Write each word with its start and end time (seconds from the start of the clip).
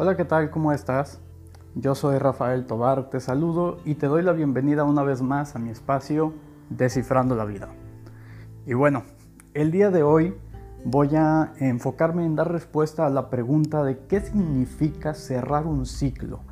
Hola, 0.00 0.16
¿qué 0.16 0.24
tal? 0.24 0.50
¿Cómo 0.50 0.70
estás? 0.70 1.20
Yo 1.74 1.96
soy 1.96 2.18
Rafael 2.18 2.66
Tobar, 2.66 3.10
te 3.10 3.18
saludo 3.18 3.78
y 3.84 3.96
te 3.96 4.06
doy 4.06 4.22
la 4.22 4.30
bienvenida 4.30 4.84
una 4.84 5.02
vez 5.02 5.22
más 5.22 5.56
a 5.56 5.58
mi 5.58 5.70
espacio 5.70 6.34
Descifrando 6.70 7.34
la 7.34 7.44
Vida. 7.44 7.70
Y 8.64 8.74
bueno, 8.74 9.02
el 9.54 9.72
día 9.72 9.90
de 9.90 10.04
hoy 10.04 10.36
voy 10.84 11.16
a 11.16 11.52
enfocarme 11.58 12.24
en 12.24 12.36
dar 12.36 12.52
respuesta 12.52 13.06
a 13.06 13.10
la 13.10 13.28
pregunta 13.28 13.82
de 13.82 13.98
qué 14.06 14.20
significa 14.20 15.14
cerrar 15.14 15.66
un 15.66 15.84
ciclo. 15.84 16.42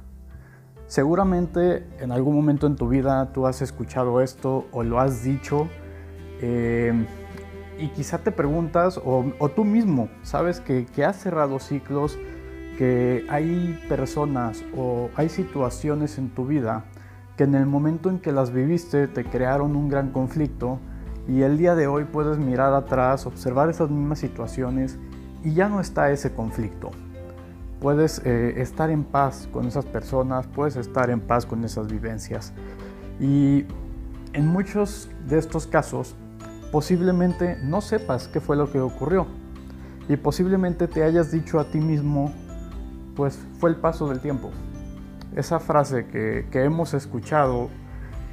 Seguramente 0.88 1.86
en 2.00 2.10
algún 2.10 2.34
momento 2.34 2.66
en 2.66 2.74
tu 2.74 2.88
vida 2.88 3.32
tú 3.32 3.46
has 3.46 3.62
escuchado 3.62 4.22
esto 4.22 4.66
o 4.72 4.82
lo 4.82 4.98
has 4.98 5.22
dicho 5.22 5.68
eh, 6.40 7.06
y 7.78 7.90
quizá 7.90 8.18
te 8.18 8.32
preguntas 8.32 9.00
o, 9.04 9.24
tú 9.54 9.62
mismo 9.62 10.08
sabes 10.22 10.58
que, 10.58 10.84
que 10.86 11.04
has 11.04 11.14
cerrado 11.14 11.60
ciclos 11.60 12.18
que 12.76 13.24
hay 13.28 13.80
personas 13.88 14.64
o 14.76 15.10
hay 15.16 15.28
situaciones 15.28 16.18
en 16.18 16.30
tu 16.30 16.46
vida 16.46 16.84
que 17.36 17.44
en 17.44 17.54
el 17.54 17.66
momento 17.66 18.08
en 18.08 18.18
que 18.18 18.32
las 18.32 18.50
viviste 18.50 19.08
te 19.08 19.24
crearon 19.24 19.76
un 19.76 19.88
gran 19.88 20.10
conflicto 20.10 20.78
y 21.28 21.42
el 21.42 21.58
día 21.58 21.74
de 21.74 21.86
hoy 21.86 22.04
puedes 22.04 22.38
mirar 22.38 22.72
atrás, 22.72 23.26
observar 23.26 23.68
esas 23.68 23.90
mismas 23.90 24.18
situaciones 24.18 24.98
y 25.44 25.52
ya 25.52 25.68
no 25.68 25.80
está 25.80 26.10
ese 26.10 26.32
conflicto. 26.32 26.90
Puedes 27.80 28.22
eh, 28.24 28.54
estar 28.62 28.90
en 28.90 29.04
paz 29.04 29.48
con 29.52 29.66
esas 29.66 29.84
personas, 29.84 30.46
puedes 30.46 30.76
estar 30.76 31.10
en 31.10 31.20
paz 31.20 31.44
con 31.44 31.62
esas 31.64 31.88
vivencias. 31.88 32.52
Y 33.20 33.66
en 34.32 34.46
muchos 34.46 35.10
de 35.28 35.38
estos 35.38 35.66
casos 35.66 36.14
posiblemente 36.72 37.58
no 37.62 37.80
sepas 37.80 38.28
qué 38.28 38.40
fue 38.40 38.56
lo 38.56 38.70
que 38.70 38.80
ocurrió 38.80 39.26
y 40.08 40.16
posiblemente 40.16 40.88
te 40.88 41.02
hayas 41.02 41.30
dicho 41.32 41.58
a 41.58 41.64
ti 41.64 41.78
mismo 41.78 42.32
pues 43.16 43.38
fue 43.58 43.70
el 43.70 43.76
paso 43.76 44.08
del 44.08 44.20
tiempo. 44.20 44.50
Esa 45.34 45.58
frase 45.58 46.06
que, 46.06 46.46
hemos 46.52 46.94
escuchado 46.94 47.68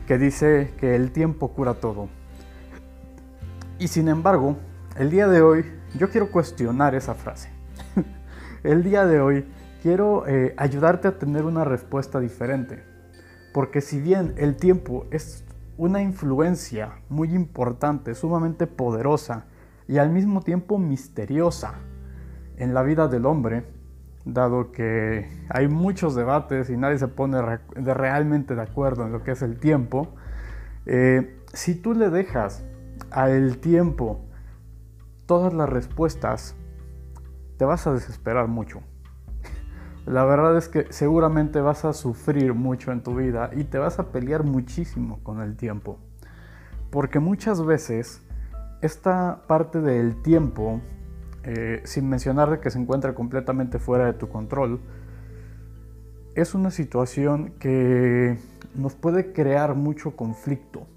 que 0.05 0.17
dice 0.17 0.73
que 0.77 0.95
el 0.95 1.11
tiempo 1.11 1.53
cura 1.53 1.75
todo. 1.75 2.09
Y 3.79 3.87
sin 3.87 4.09
embargo, 4.09 4.57
el 4.97 5.09
día 5.09 5.27
de 5.27 5.41
hoy 5.41 5.65
yo 5.97 6.09
quiero 6.09 6.29
cuestionar 6.29 6.93
esa 6.93 7.15
frase. 7.15 7.49
el 8.63 8.83
día 8.83 9.05
de 9.05 9.19
hoy 9.19 9.45
quiero 9.81 10.27
eh, 10.27 10.53
ayudarte 10.57 11.07
a 11.07 11.17
tener 11.17 11.45
una 11.45 11.63
respuesta 11.63 12.19
diferente. 12.19 12.83
Porque 13.53 13.81
si 13.81 13.99
bien 13.99 14.33
el 14.37 14.57
tiempo 14.57 15.05
es 15.11 15.43
una 15.77 16.01
influencia 16.01 16.99
muy 17.09 17.33
importante, 17.33 18.15
sumamente 18.15 18.67
poderosa 18.67 19.45
y 19.87 19.97
al 19.97 20.09
mismo 20.09 20.41
tiempo 20.41 20.77
misteriosa 20.77 21.75
en 22.57 22.73
la 22.73 22.83
vida 22.83 23.07
del 23.07 23.25
hombre, 23.25 23.65
dado 24.25 24.71
que 24.71 25.27
hay 25.49 25.67
muchos 25.67 26.15
debates 26.15 26.69
y 26.69 26.77
nadie 26.77 26.97
se 26.97 27.07
pone 27.07 27.41
realmente 27.75 28.55
de 28.55 28.61
acuerdo 28.61 29.05
en 29.05 29.11
lo 29.11 29.23
que 29.23 29.31
es 29.31 29.41
el 29.41 29.59
tiempo, 29.59 30.15
eh, 30.85 31.39
si 31.53 31.75
tú 31.75 31.93
le 31.93 32.09
dejas 32.09 32.63
al 33.11 33.57
tiempo 33.57 34.25
todas 35.25 35.53
las 35.53 35.69
respuestas, 35.69 36.55
te 37.57 37.65
vas 37.65 37.85
a 37.87 37.93
desesperar 37.93 38.47
mucho. 38.47 38.81
La 40.05 40.25
verdad 40.25 40.57
es 40.57 40.67
que 40.67 40.87
seguramente 40.91 41.61
vas 41.61 41.85
a 41.85 41.93
sufrir 41.93 42.53
mucho 42.53 42.91
en 42.91 43.03
tu 43.03 43.15
vida 43.15 43.51
y 43.53 43.63
te 43.63 43.77
vas 43.77 43.99
a 43.99 44.11
pelear 44.11 44.43
muchísimo 44.43 45.23
con 45.23 45.41
el 45.41 45.55
tiempo. 45.55 45.97
Porque 46.91 47.19
muchas 47.19 47.65
veces 47.65 48.21
esta 48.81 49.43
parte 49.47 49.79
del 49.79 50.21
tiempo 50.21 50.81
eh, 51.43 51.81
sin 51.83 52.09
mencionar 52.09 52.59
que 52.59 52.69
se 52.69 52.79
encuentra 52.79 53.13
completamente 53.13 53.79
fuera 53.79 54.05
de 54.05 54.13
tu 54.13 54.29
control, 54.29 54.79
es 56.35 56.55
una 56.55 56.71
situación 56.71 57.53
que 57.59 58.37
nos 58.75 58.95
puede 58.95 59.33
crear 59.33 59.75
mucho 59.75 60.15
conflicto 60.15 60.87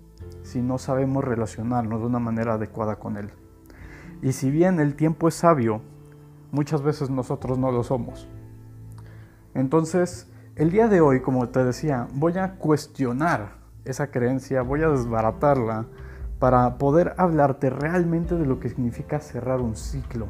si 0.43 0.63
no 0.63 0.79
sabemos 0.79 1.25
relacionarnos 1.25 2.01
de 2.01 2.07
una 2.07 2.19
manera 2.19 2.55
adecuada 2.55 2.97
con 2.97 3.17
él. 3.17 3.31
Y 4.23 4.33
si 4.33 4.51
bien 4.51 4.81
el 4.81 4.95
tiempo 4.95 5.29
es 5.29 5.35
sabio, 5.35 5.83
muchas 6.53 6.83
veces 6.83 7.11
nosotros 7.11 7.59
no 7.59 7.71
lo 7.71 7.83
somos. 7.83 8.29
Entonces, 9.55 10.31
el 10.55 10.71
día 10.71 10.89
de 10.89 11.01
hoy, 11.01 11.21
como 11.21 11.49
te 11.49 11.65
decía, 11.65 12.09
voy 12.15 12.39
a 12.39 12.55
cuestionar 12.55 13.57
esa 13.85 14.11
creencia, 14.11 14.63
voy 14.63 14.83
a 14.83 14.89
desbaratarla, 14.89 15.87
para 16.39 16.77
poder 16.79 17.15
hablarte 17.17 17.71
realmente 17.71 18.35
de 18.35 18.47
lo 18.47 18.61
que 18.61 18.69
significa 18.69 19.21
cerrar 19.21 19.61
un 19.61 19.77
ciclo, 19.77 20.29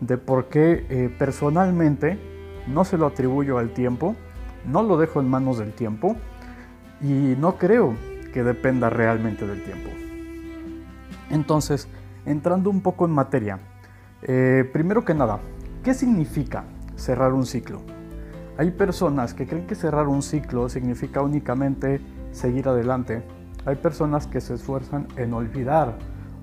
de 0.00 0.18
por 0.18 0.46
qué 0.48 0.86
eh, 0.88 1.14
personalmente 1.18 2.18
no 2.66 2.84
se 2.84 2.98
lo 2.98 3.06
atribuyo 3.06 3.58
al 3.58 3.70
tiempo, 3.70 4.14
no 4.66 4.82
lo 4.82 4.96
dejo 4.96 5.20
en 5.20 5.28
manos 5.28 5.58
del 5.58 5.72
tiempo 5.72 6.16
y 7.00 7.34
no 7.38 7.56
creo 7.56 7.94
que 8.32 8.42
dependa 8.42 8.90
realmente 8.90 9.46
del 9.46 9.62
tiempo. 9.62 9.90
Entonces, 11.30 11.88
entrando 12.24 12.70
un 12.70 12.80
poco 12.80 13.04
en 13.06 13.12
materia, 13.12 13.58
eh, 14.22 14.68
primero 14.72 15.04
que 15.04 15.14
nada, 15.14 15.40
¿qué 15.82 15.94
significa 15.94 16.64
cerrar 16.96 17.32
un 17.32 17.46
ciclo? 17.46 17.82
Hay 18.58 18.70
personas 18.70 19.34
que 19.34 19.46
creen 19.46 19.66
que 19.66 19.74
cerrar 19.74 20.08
un 20.08 20.22
ciclo 20.22 20.68
significa 20.68 21.20
únicamente 21.20 22.00
seguir 22.30 22.68
adelante, 22.68 23.22
hay 23.66 23.74
personas 23.74 24.28
que 24.28 24.40
se 24.40 24.54
esfuerzan 24.54 25.08
en 25.16 25.34
olvidar 25.34 25.98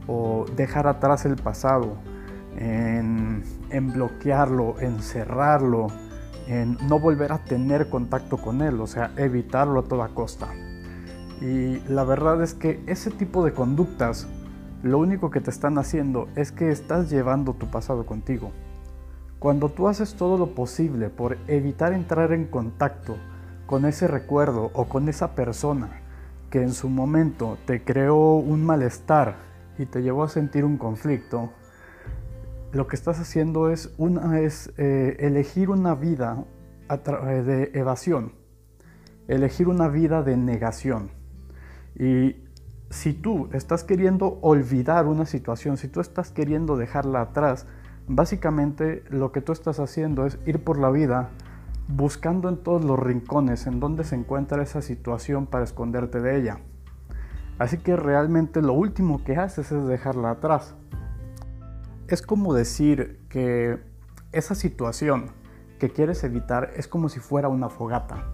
o 0.08 0.46
dejar 0.58 0.88
atrás 0.88 1.26
el 1.26 1.38
pasado, 1.38 1.96
en, 2.58 3.44
bloquearlo, 3.94 4.80
en 4.80 5.02
cerrarlo, 5.02 5.88
en 6.48 6.78
no 6.90 7.00
volver 7.00 7.32
a 7.32 7.40
tener 7.40 7.90
contacto 7.90 8.38
con 8.38 8.62
él, 8.62 8.80
o 8.82 8.88
sea, 8.88 9.12
evitarlo 9.16 9.80
a 9.80 9.84
toda 9.84 10.10
costa. 10.10 10.50
Y 11.42 11.80
la 11.88 12.04
verdad 12.04 12.44
es 12.44 12.54
que 12.54 12.84
ese 12.88 13.10
tipo 13.10 13.44
de 13.46 13.54
conductas 13.54 14.28
lo 14.82 15.00
único 15.00 15.32
que 15.32 15.40
te 15.40 15.50
están 15.50 15.78
haciendo 15.78 16.28
es 16.36 16.52
que 16.52 16.72
estás 16.72 17.10
llevando 17.10 17.54
tu 17.54 17.68
pasado 17.68 18.06
contigo. 18.06 18.52
Cuando 19.40 19.70
tú 19.70 19.88
haces 19.88 20.16
todo 20.16 20.38
lo 20.38 20.56
posible 20.56 21.10
por 21.10 21.38
evitar 21.48 21.94
entrar 21.94 22.34
en 22.34 22.46
contacto 22.46 23.16
con 23.66 23.86
ese 23.86 24.08
recuerdo 24.08 24.72
o 24.74 24.86
con 24.86 25.08
esa 25.08 25.36
persona 25.36 26.03
que 26.54 26.62
en 26.62 26.74
su 26.74 26.88
momento 26.88 27.58
te 27.66 27.84
creó 27.84 28.36
un 28.36 28.64
malestar 28.64 29.38
y 29.80 29.88
te 29.88 30.04
llevó 30.04 30.24
a 30.24 30.30
sentir 30.30 30.66
un 30.66 30.78
conflicto, 30.78 31.52
lo 32.72 32.86
que 32.86 32.96
estás 32.96 33.20
haciendo 33.20 33.72
es, 33.72 33.92
una, 33.98 34.40
es 34.40 34.72
eh, 34.78 35.18
elegir 35.18 35.72
una 35.72 35.96
vida 35.96 36.46
de 36.88 37.72
evasión, 37.74 38.34
elegir 39.28 39.68
una 39.68 39.88
vida 39.88 40.22
de 40.22 40.38
negación. 40.38 41.10
Y 41.96 42.36
si 42.92 43.14
tú 43.14 43.50
estás 43.52 43.84
queriendo 43.84 44.38
olvidar 44.44 45.08
una 45.08 45.26
situación, 45.26 45.78
si 45.78 45.88
tú 45.88 46.02
estás 46.02 46.30
queriendo 46.30 46.78
dejarla 46.78 47.22
atrás, 47.22 47.66
básicamente 48.08 49.04
lo 49.10 49.32
que 49.32 49.42
tú 49.42 49.54
estás 49.54 49.80
haciendo 49.80 50.28
es 50.28 50.38
ir 50.46 50.64
por 50.64 50.78
la 50.78 50.92
vida 50.92 51.32
buscando 51.88 52.50
en 52.50 52.58
todos 52.58 52.84
los 52.84 53.00
rincones 53.00 53.68
en 53.68 53.80
donde 53.80 54.04
se 54.04 54.16
encuentra 54.16 54.64
esa 54.64 54.82
situación 54.82 55.48
para 55.48 55.64
esconderte 55.64 56.22
de 56.22 56.38
ella. 56.38 56.60
Así 57.60 57.78
que 57.78 57.96
realmente 57.96 58.62
lo 58.62 58.74
último 58.74 59.24
que 59.24 59.38
haces 59.38 59.72
es 59.72 59.86
dejarla 59.86 60.32
atrás. 60.32 60.76
Es 62.08 62.22
como 62.22 62.54
decir 62.54 63.20
que 63.30 63.80
esa 64.32 64.56
situación 64.56 65.32
que 65.80 65.90
quieres 65.90 66.24
evitar 66.24 66.72
es 66.76 66.88
como 66.88 67.10
si 67.10 67.20
fuera 67.20 67.50
una 67.50 67.70
fogata, 67.70 68.34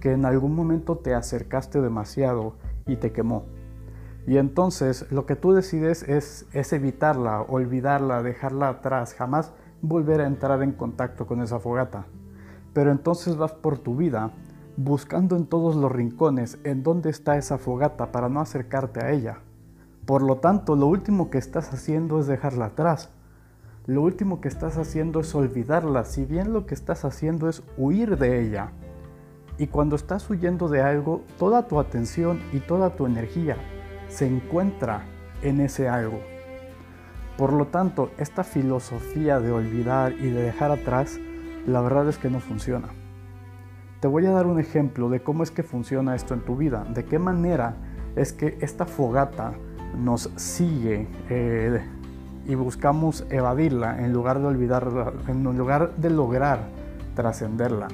que 0.00 0.12
en 0.12 0.24
algún 0.24 0.54
momento 0.54 0.98
te 0.98 1.14
acercaste 1.14 1.80
demasiado 1.80 2.56
y 2.86 2.96
te 2.96 3.12
quemó. 3.12 3.46
Y 4.26 4.38
entonces 4.38 5.10
lo 5.12 5.26
que 5.26 5.36
tú 5.36 5.52
decides 5.52 6.02
es, 6.04 6.46
es 6.52 6.72
evitarla, 6.72 7.42
olvidarla, 7.42 8.22
dejarla 8.22 8.68
atrás, 8.68 9.14
jamás 9.14 9.52
volver 9.82 10.22
a 10.22 10.26
entrar 10.26 10.62
en 10.62 10.72
contacto 10.72 11.26
con 11.26 11.42
esa 11.42 11.60
fogata. 11.60 12.06
Pero 12.74 12.92
entonces 12.92 13.36
vas 13.36 13.52
por 13.52 13.78
tu 13.78 13.96
vida 13.96 14.32
buscando 14.76 15.36
en 15.36 15.46
todos 15.46 15.76
los 15.76 15.90
rincones 15.90 16.58
en 16.64 16.82
dónde 16.82 17.08
está 17.08 17.36
esa 17.38 17.58
fogata 17.58 18.12
para 18.12 18.28
no 18.28 18.40
acercarte 18.40 19.00
a 19.02 19.12
ella. 19.12 19.38
Por 20.04 20.22
lo 20.22 20.36
tanto, 20.36 20.76
lo 20.76 20.86
último 20.86 21.30
que 21.30 21.38
estás 21.38 21.72
haciendo 21.72 22.20
es 22.20 22.26
dejarla 22.26 22.66
atrás. 22.66 23.08
Lo 23.86 24.02
último 24.02 24.40
que 24.40 24.48
estás 24.48 24.76
haciendo 24.76 25.20
es 25.20 25.34
olvidarla, 25.34 26.04
si 26.04 26.24
bien 26.24 26.52
lo 26.52 26.66
que 26.66 26.74
estás 26.74 27.04
haciendo 27.04 27.48
es 27.48 27.62
huir 27.78 28.18
de 28.18 28.42
ella. 28.42 28.72
Y 29.56 29.68
cuando 29.68 29.94
estás 29.94 30.28
huyendo 30.28 30.68
de 30.68 30.82
algo, 30.82 31.22
toda 31.38 31.68
tu 31.68 31.78
atención 31.78 32.40
y 32.52 32.58
toda 32.58 32.96
tu 32.96 33.06
energía 33.06 33.56
se 34.08 34.26
encuentra 34.26 35.04
en 35.42 35.60
ese 35.60 35.88
algo. 35.88 36.18
Por 37.38 37.52
lo 37.52 37.66
tanto, 37.66 38.10
esta 38.18 38.42
filosofía 38.42 39.40
de 39.40 39.52
olvidar 39.52 40.12
y 40.12 40.30
de 40.30 40.42
dejar 40.42 40.70
atrás 40.70 41.18
la 41.66 41.80
verdad 41.80 42.08
es 42.08 42.18
que 42.18 42.30
no 42.30 42.40
funciona. 42.40 42.88
Te 44.00 44.08
voy 44.08 44.26
a 44.26 44.30
dar 44.30 44.46
un 44.46 44.60
ejemplo 44.60 45.08
de 45.08 45.22
cómo 45.22 45.42
es 45.42 45.50
que 45.50 45.62
funciona 45.62 46.14
esto 46.14 46.34
en 46.34 46.40
tu 46.40 46.56
vida, 46.56 46.84
de 46.92 47.04
qué 47.04 47.18
manera 47.18 47.76
es 48.16 48.32
que 48.32 48.58
esta 48.60 48.84
fogata 48.84 49.54
nos 49.96 50.30
sigue 50.36 51.08
eh, 51.30 51.80
y 52.46 52.54
buscamos 52.54 53.24
evadirla 53.30 54.04
en 54.04 54.12
lugar 54.12 54.40
de 54.40 54.46
olvidarla, 54.46 55.12
en 55.26 55.42
lugar 55.56 55.96
de 55.96 56.10
lograr 56.10 56.60
trascenderla. 57.14 57.88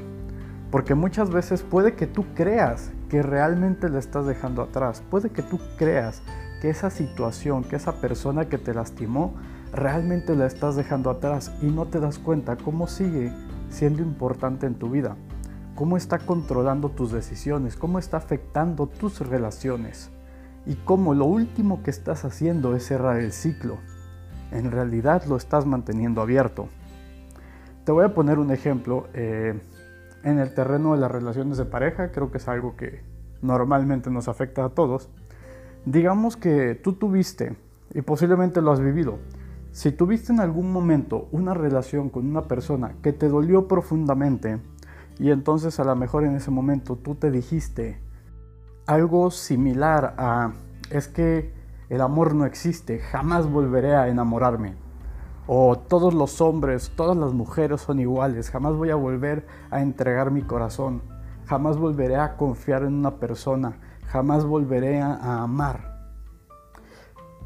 Porque 0.70 0.94
muchas 0.94 1.30
veces 1.30 1.62
puede 1.62 1.94
que 1.94 2.06
tú 2.06 2.24
creas 2.34 2.90
que 3.08 3.22
realmente 3.22 3.88
la 3.88 3.98
estás 3.98 4.26
dejando 4.26 4.62
atrás. 4.62 5.02
Puede 5.10 5.30
que 5.30 5.42
tú 5.42 5.58
creas 5.76 6.22
que 6.60 6.70
esa 6.70 6.90
situación, 6.90 7.64
que 7.64 7.76
esa 7.76 8.00
persona 8.00 8.48
que 8.48 8.58
te 8.58 8.72
lastimó, 8.72 9.34
realmente 9.72 10.36
la 10.36 10.46
estás 10.46 10.76
dejando 10.76 11.10
atrás 11.10 11.52
y 11.60 11.66
no 11.66 11.86
te 11.86 12.00
das 12.00 12.18
cuenta 12.18 12.56
cómo 12.56 12.86
sigue 12.86 13.32
siendo 13.70 14.02
importante 14.02 14.66
en 14.66 14.74
tu 14.74 14.90
vida, 14.90 15.16
cómo 15.74 15.96
está 15.96 16.18
controlando 16.18 16.90
tus 16.90 17.10
decisiones, 17.10 17.76
cómo 17.76 17.98
está 17.98 18.18
afectando 18.18 18.86
tus 18.86 19.20
relaciones 19.20 20.10
y 20.66 20.74
cómo 20.74 21.14
lo 21.14 21.24
último 21.24 21.82
que 21.82 21.90
estás 21.90 22.26
haciendo 22.26 22.76
es 22.76 22.84
cerrar 22.84 23.16
el 23.16 23.32
ciclo. 23.32 23.78
En 24.52 24.70
realidad 24.70 25.24
lo 25.24 25.36
estás 25.36 25.64
manteniendo 25.64 26.20
abierto. 26.20 26.68
Te 27.84 27.92
voy 27.92 28.04
a 28.04 28.14
poner 28.14 28.38
un 28.38 28.50
ejemplo. 28.50 29.08
Eh, 29.14 29.58
en 30.22 30.38
el 30.38 30.52
terreno 30.54 30.92
de 30.92 31.00
las 31.00 31.10
relaciones 31.10 31.56
de 31.56 31.64
pareja, 31.64 32.10
creo 32.12 32.30
que 32.30 32.38
es 32.38 32.48
algo 32.48 32.76
que 32.76 33.02
normalmente 33.42 34.10
nos 34.10 34.28
afecta 34.28 34.64
a 34.64 34.68
todos. 34.70 35.08
Digamos 35.86 36.36
que 36.36 36.74
tú 36.74 36.92
tuviste, 36.92 37.56
y 37.94 38.02
posiblemente 38.02 38.60
lo 38.60 38.70
has 38.72 38.80
vivido, 38.80 39.18
si 39.72 39.92
tuviste 39.92 40.32
en 40.32 40.40
algún 40.40 40.72
momento 40.72 41.28
una 41.32 41.54
relación 41.54 42.08
con 42.10 42.26
una 42.26 42.42
persona 42.42 42.96
que 43.02 43.12
te 43.12 43.28
dolió 43.28 43.68
profundamente, 43.68 44.60
y 45.18 45.30
entonces 45.30 45.78
a 45.80 45.84
lo 45.84 45.94
mejor 45.96 46.24
en 46.24 46.34
ese 46.36 46.50
momento 46.50 46.96
tú 46.96 47.14
te 47.14 47.30
dijiste 47.30 48.00
algo 48.86 49.30
similar 49.30 50.14
a, 50.18 50.52
es 50.90 51.08
que 51.08 51.52
el 51.88 52.00
amor 52.00 52.34
no 52.34 52.46
existe, 52.46 52.98
jamás 53.00 53.50
volveré 53.50 53.94
a 53.94 54.08
enamorarme 54.08 54.74
o 55.52 55.76
todos 55.76 56.14
los 56.14 56.40
hombres, 56.40 56.92
todas 56.94 57.16
las 57.16 57.32
mujeres 57.32 57.80
son 57.80 57.98
iguales, 57.98 58.50
jamás 58.50 58.76
voy 58.76 58.90
a 58.90 58.94
volver 58.94 59.48
a 59.72 59.82
entregar 59.82 60.30
mi 60.30 60.42
corazón, 60.42 61.02
jamás 61.46 61.76
volveré 61.76 62.14
a 62.14 62.36
confiar 62.36 62.84
en 62.84 62.94
una 62.94 63.16
persona, 63.16 63.72
jamás 64.06 64.44
volveré 64.44 65.00
a, 65.00 65.42
amar. 65.42 65.89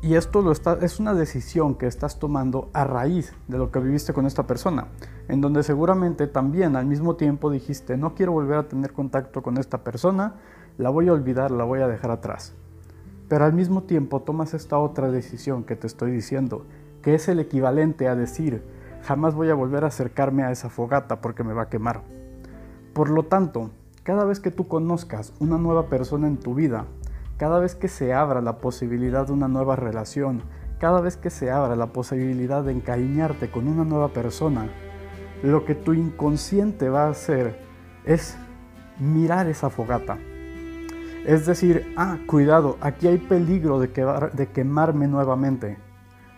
Y 0.05 0.17
esto 0.17 0.43
lo 0.43 0.53
está, 0.53 0.75
es 0.83 1.01
una 1.01 1.15
decisión 1.15 1.77
que 1.77 1.87
estás 1.87 2.19
tomando 2.19 2.69
a 2.75 2.85
raíz 2.85 3.33
de 3.49 3.57
lo 3.57 3.71
que 3.71 3.79
viviste 3.79 4.13
con 4.13 4.27
esta 4.27 4.47
persona, 4.47 4.89
en 5.29 5.41
donde 5.41 5.63
seguramente 5.63 6.27
también 6.27 6.77
al 6.77 6.85
mismo 6.85 7.17
tiempo 7.17 7.51
dijiste, 7.51 7.97
no 7.97 8.15
quiero 8.15 8.33
volver 8.33 8.59
a 8.59 8.69
tener 8.69 8.93
contacto 8.93 9.43
con 9.43 9.57
esta 9.57 9.83
persona, 9.83 10.35
la 10.77 10.91
voy 10.91 11.09
a 11.09 11.15
olvidar, 11.15 11.51
la 11.51 11.65
voy 11.65 11.81
a 11.81 11.89
dejar 11.89 12.11
atrás. 12.11 12.53
Pero 13.29 13.47
al 13.47 13.55
mismo 13.55 13.85
tiempo 13.85 14.21
tomas 14.21 14.53
esta 14.53 14.79
otra 14.79 15.11
decisión 15.11 15.65
que 15.65 15.75
te 15.75 15.87
estoy 15.87 16.13
diciendo, 16.13 16.67
que 17.01 17.15
es 17.15 17.27
el 17.29 17.41
equivalente 17.41 18.07
a 18.07 18.15
decir, 18.15 18.63
jamás 19.05 19.35
voy 19.35 19.49
a 19.49 19.55
volver 19.55 19.85
a 19.85 19.87
acercarme 19.87 20.43
a 20.43 20.51
esa 20.51 20.69
fogata 20.69 21.23
porque 21.23 21.45
me 21.45 21.55
va 21.55 21.63
a 21.63 21.69
quemar. 21.71 22.03
Por 22.93 23.09
lo 23.09 23.23
tanto, 23.23 23.71
cada 24.03 24.27
vez 24.27 24.39
que 24.39 24.51
tú 24.51 24.69
conozcas 24.69 25.33
una 25.41 25.57
nueva 25.57 25.87
persona 25.87 26.27
en 26.27 26.37
tu 26.37 26.55
vida, 26.55 26.85
cada 27.37 27.59
vez 27.59 27.75
que 27.75 27.89
se 27.89 28.13
abra 28.13 28.41
la 28.41 28.59
posibilidad 28.59 29.27
de 29.27 29.33
una 29.33 29.49
nueva 29.49 29.77
relación, 29.77 30.43
cada 30.79 31.01
vez 31.01 31.17
que 31.17 31.31
se 31.31 31.51
abra 31.51 31.77
la 31.77 31.87
posibilidad 31.87 32.63
de 32.63 32.73
encariñarte 32.73 33.51
con 33.51 33.67
una 33.67 33.85
nueva 33.85 34.09
persona, 34.09 34.69
lo 35.43 35.65
que 35.65 35.75
tu 35.75 35.95
inconsciente 35.95 36.89
va 36.89 37.07
a 37.07 37.11
hacer 37.11 37.59
es 38.05 38.37
mirar 38.99 39.49
esa 39.49 39.71
fogata. 39.71 40.19
Es 41.27 41.47
decir, 41.47 41.93
ah, 41.97 42.19
cuidado, 42.27 42.77
aquí 42.81 43.07
hay 43.07 43.19
peligro 43.19 43.81
de, 43.81 43.89
de 44.33 44.47
quemarme 44.49 45.09
nuevamente. 45.09 45.79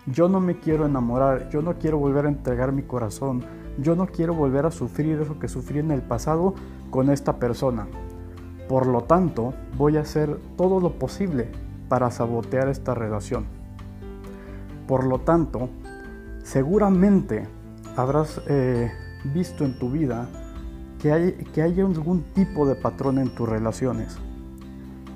Yo 0.06 0.28
no 0.28 0.40
me 0.40 0.60
quiero 0.60 0.87
enamorar, 0.87 1.48
yo 1.50 1.60
no 1.60 1.75
quiero 1.75 1.98
volver 1.98 2.26
a 2.26 2.28
entregar 2.28 2.70
mi 2.70 2.82
corazón, 2.82 3.44
yo 3.78 3.96
no 3.96 4.06
quiero 4.06 4.34
volver 4.34 4.64
a 4.64 4.70
sufrir 4.70 5.20
eso 5.20 5.38
que 5.38 5.48
sufrí 5.48 5.81
en 5.81 5.90
el 5.90 6.02
pasado 6.02 6.54
con 6.90 7.10
esta 7.10 7.37
persona. 7.38 7.88
Por 8.68 8.86
lo 8.86 9.04
tanto, 9.04 9.54
voy 9.76 9.96
a 9.96 10.00
hacer 10.00 10.38
todo 10.56 10.80
lo 10.80 10.98
posible 10.98 11.48
para 11.88 12.10
sabotear 12.10 12.68
esta 12.68 12.94
relación. 12.94 13.46
Por 14.88 15.04
lo 15.04 15.20
tanto, 15.20 15.68
seguramente 16.42 17.46
habrás 17.96 18.40
eh, 18.48 18.90
visto 19.32 19.64
en 19.64 19.78
tu 19.78 19.90
vida 19.90 20.28
que 21.00 21.12
hay, 21.12 21.32
que 21.54 21.62
hay 21.62 21.80
algún 21.80 22.22
tipo 22.34 22.66
de 22.66 22.74
patrón 22.74 23.18
en 23.18 23.34
tus 23.34 23.48
relaciones. 23.48 24.18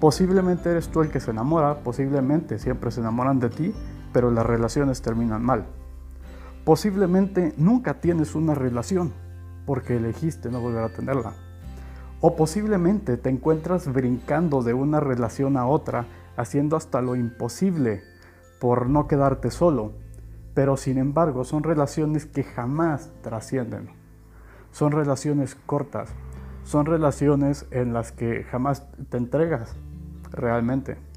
Posiblemente 0.01 0.71
eres 0.71 0.89
tú 0.89 1.03
el 1.03 1.11
que 1.11 1.21
se 1.21 1.31
enamora, 1.31 1.83
posiblemente 1.83 2.59
siempre 2.59 2.91
se 2.91 3.01
enamoran 3.01 3.39
de 3.39 3.51
ti, 3.51 3.75
pero 4.13 4.31
las 4.31 4.47
relaciones 4.47 5.03
terminan 5.03 5.45
mal. 5.45 5.67
Posiblemente 6.65 7.55
nunca 7.57 8.01
tienes 8.01 8.35
una 8.35 8.55
relación 8.55 9.13
porque 9.67 9.97
elegiste 9.97 10.51
no 10.51 10.61
volver 10.61 10.85
a 10.85 10.89
tenerla. 10.89 11.35
O 12.21 12.37
posiblemente 12.37 13.17
te 13.17 13.31
encuentras 13.31 13.93
brincando 13.93 14.63
de 14.63 14.75
una 14.75 15.01
relación 15.01 15.57
a 15.57 15.67
otra, 15.67 16.07
haciendo 16.37 16.77
hasta 16.77 17.01
lo 17.01 17.17
imposible 17.17 18.03
por 18.61 18.89
no 18.89 19.09
quedarte 19.09 19.51
solo. 19.51 19.93
Pero 20.55 20.77
sin 20.77 20.99
embargo 20.99 21.45
son 21.45 21.63
relaciones 21.63 22.27
que 22.27 22.45
jamás 22.45 23.11
trascienden. 23.23 23.91
Son 24.73 24.93
relaciones 24.93 25.57
cortas. 25.67 26.11
Son 26.65 26.87
relaciones 26.87 27.67
en 27.71 27.93
las 27.95 28.13
que 28.13 28.45
jamás 28.45 28.87
te 29.09 29.17
entregas 29.17 29.75
realmente 30.31 31.11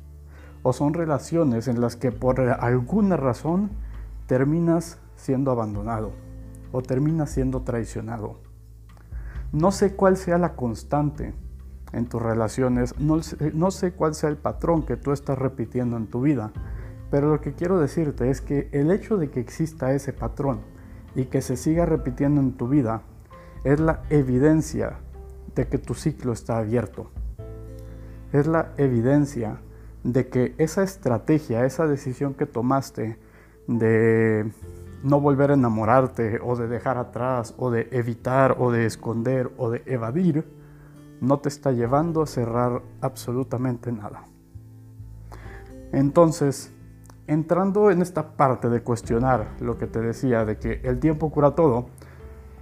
o 0.63 0.71
son 0.71 0.93
relaciones 0.93 1.67
en 1.67 1.81
las 1.81 1.97
que 1.97 2.11
por 2.11 2.39
alguna 2.39 3.17
razón 3.17 3.69
terminas 4.27 4.97
siendo 5.17 5.51
abandonado 5.51 6.13
o 6.71 6.81
terminas 6.81 7.29
siendo 7.29 7.61
traicionado. 7.61 8.39
No 9.53 9.71
sé 9.71 9.93
cuál 9.93 10.17
sea 10.17 10.39
la 10.39 10.55
constante 10.55 11.35
en 11.91 12.07
tus 12.07 12.19
relaciones, 12.19 12.95
no, 12.97 13.21
sé 13.71 13.91
cuál 13.91 14.15
sea 14.15 14.29
el 14.29 14.37
patrón 14.37 14.83
que 14.83 14.97
tú 14.97 15.11
estás 15.11 15.37
repitiendo 15.37 15.95
en 15.95 16.07
tu 16.07 16.21
vida, 16.21 16.51
pero 17.11 17.29
lo 17.29 17.39
que 17.39 17.53
quiero 17.53 17.79
decirte 17.79 18.31
es 18.31 18.41
que 18.41 18.67
el 18.71 18.89
hecho 18.89 19.15
de 19.17 19.29
que 19.29 19.39
exista 19.39 19.93
ese 19.93 20.11
patrón 20.11 20.61
y 21.13 21.25
que 21.25 21.43
se 21.43 21.55
siga 21.55 21.85
repitiendo 21.85 22.41
en 22.41 22.53
tu 22.53 22.67
vida 22.67 23.03
es 23.63 23.79
la 23.79 24.01
evidencia 24.09 24.97
de 25.53 25.67
que 25.67 25.77
tu 25.77 25.93
ciclo 25.93 26.33
está 26.33 26.57
abierto. 26.57 27.11
Es 28.31 28.47
la 28.47 28.71
evidencia 28.77 29.59
de 30.03 30.29
que 30.29 30.55
esa 30.57 30.81
estrategia, 30.81 31.63
esa 31.63 31.85
decisión 31.85 32.33
que 32.33 32.47
tomaste 32.47 33.19
de 33.67 34.51
no 35.03 35.19
volver 35.19 35.51
a 35.51 35.53
enamorarte 35.53 36.39
o 36.41 36.55
de 36.55 36.67
dejar 36.67 36.97
atrás 36.97 37.53
o 37.57 37.69
de 37.69 37.89
evitar 37.91 38.55
o 38.59 38.71
de 38.71 38.85
esconder 38.85 39.51
o 39.57 39.69
de 39.69 39.83
evadir, 39.85 40.45
no 41.21 41.39
te 41.39 41.49
está 41.49 41.71
llevando 41.71 42.21
a 42.21 42.25
cerrar 42.25 42.81
absolutamente 43.01 43.91
nada. 43.91 44.23
Entonces, 45.91 46.73
entrando 47.27 47.91
en 47.91 48.01
esta 48.01 48.35
parte 48.35 48.69
de 48.69 48.81
cuestionar 48.81 49.47
lo 49.59 49.77
que 49.77 49.87
te 49.87 49.99
decía 49.99 50.45
de 50.45 50.57
que 50.57 50.81
el 50.83 50.99
tiempo 50.99 51.29
cura 51.31 51.51
todo, 51.51 51.87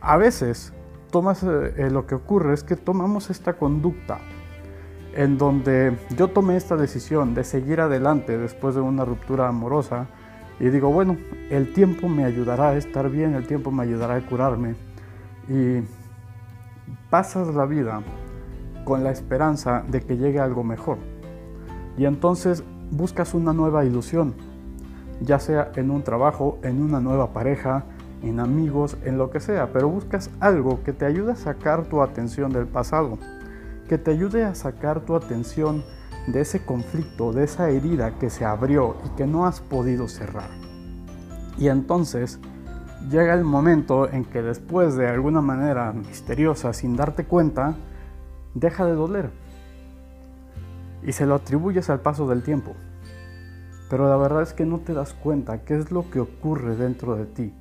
a 0.02 0.18
veces 0.18 0.74
tomas 1.12 1.44
eh, 1.44 1.90
lo 1.92 2.08
que 2.08 2.16
ocurre 2.16 2.54
es 2.54 2.64
que 2.64 2.76
tomamos 2.76 3.30
esta 3.30 3.54
conducta 3.54 4.20
en 5.14 5.38
donde 5.38 5.98
yo 6.16 6.30
tomé 6.30 6.56
esta 6.56 6.76
decisión 6.76 7.34
de 7.34 7.44
seguir 7.44 7.82
adelante 7.82 8.38
después 8.38 8.76
de 8.76 8.82
una 8.82 9.06
ruptura 9.06 9.48
amorosa 9.48 10.08
y 10.62 10.70
digo, 10.70 10.92
bueno, 10.92 11.18
el 11.50 11.74
tiempo 11.74 12.08
me 12.08 12.24
ayudará 12.24 12.70
a 12.70 12.78
estar 12.78 13.10
bien, 13.10 13.34
el 13.34 13.48
tiempo 13.48 13.72
me 13.72 13.84
ayudará 13.84 14.16
a 14.16 14.22
curarme 14.22 14.76
y 15.50 15.82
pasas 17.10 17.54
la 17.54 17.66
vida 17.66 18.02
con 18.86 19.04
la 19.04 19.12
esperanza 19.12 19.84
de 19.90 20.02
que 20.02 20.18
llegue 20.18 20.40
algo 20.40 20.64
mejor. 20.64 20.98
Y 21.98 22.06
entonces 22.06 22.64
buscas 22.92 23.34
una 23.34 23.52
nueva 23.52 23.84
ilusión, 23.84 24.36
ya 25.20 25.40
sea 25.40 25.72
en 25.76 25.92
un 25.92 26.04
trabajo, 26.04 26.60
en 26.64 26.82
una 26.82 27.00
nueva 27.02 27.34
pareja, 27.34 27.84
en 28.22 28.40
amigos, 28.40 28.98
en 29.04 29.18
lo 29.18 29.32
que 29.32 29.40
sea, 29.40 29.74
pero 29.74 29.90
buscas 29.90 30.30
algo 30.40 30.84
que 30.84 30.94
te 30.94 31.06
ayude 31.06 31.34
a 31.34 31.36
sacar 31.36 31.86
tu 31.86 32.02
atención 32.02 32.54
del 32.54 32.68
pasado 32.68 33.18
que 33.92 33.98
te 33.98 34.10
ayude 34.10 34.46
a 34.46 34.56
sacar 34.56 35.02
tu 35.02 35.18
atención 35.18 35.84
de 36.28 36.42
ese 36.42 36.64
conflicto, 36.64 37.34
de 37.34 37.44
esa 37.44 37.70
herida 37.70 38.18
que 38.20 38.30
se 38.30 38.46
abrió 38.46 38.98
y 39.06 39.10
que 39.16 39.26
no 39.26 39.46
has 39.46 39.60
podido 39.62 40.08
cerrar. 40.08 40.50
Y 41.58 41.68
entonces 41.68 42.40
llega 43.10 43.34
el 43.34 43.44
momento 43.44 44.10
en 44.10 44.26
que 44.26 44.42
después 44.42 44.96
de 44.96 45.08
alguna 45.08 45.42
manera 45.42 45.92
misteriosa, 45.92 46.74
sin 46.74 46.96
darte 46.96 47.26
cuenta, 47.26 47.76
deja 48.54 48.86
de 48.86 48.94
doler. 48.94 49.32
Y 51.04 51.14
se 51.14 51.26
lo 51.26 51.36
atribuyes 51.36 51.90
al 51.90 52.02
paso 52.02 52.28
del 52.28 52.44
tiempo. 52.44 52.74
Pero 53.90 54.08
la 54.08 54.16
verdad 54.18 54.44
es 54.44 54.54
que 54.54 54.66
no 54.66 54.80
te 54.80 54.94
das 54.94 55.14
cuenta 55.14 55.64
qué 55.64 55.76
es 55.76 55.92
lo 55.92 56.10
que 56.10 56.20
ocurre 56.20 56.76
dentro 56.76 57.16
de 57.16 57.26
ti. 57.26 57.54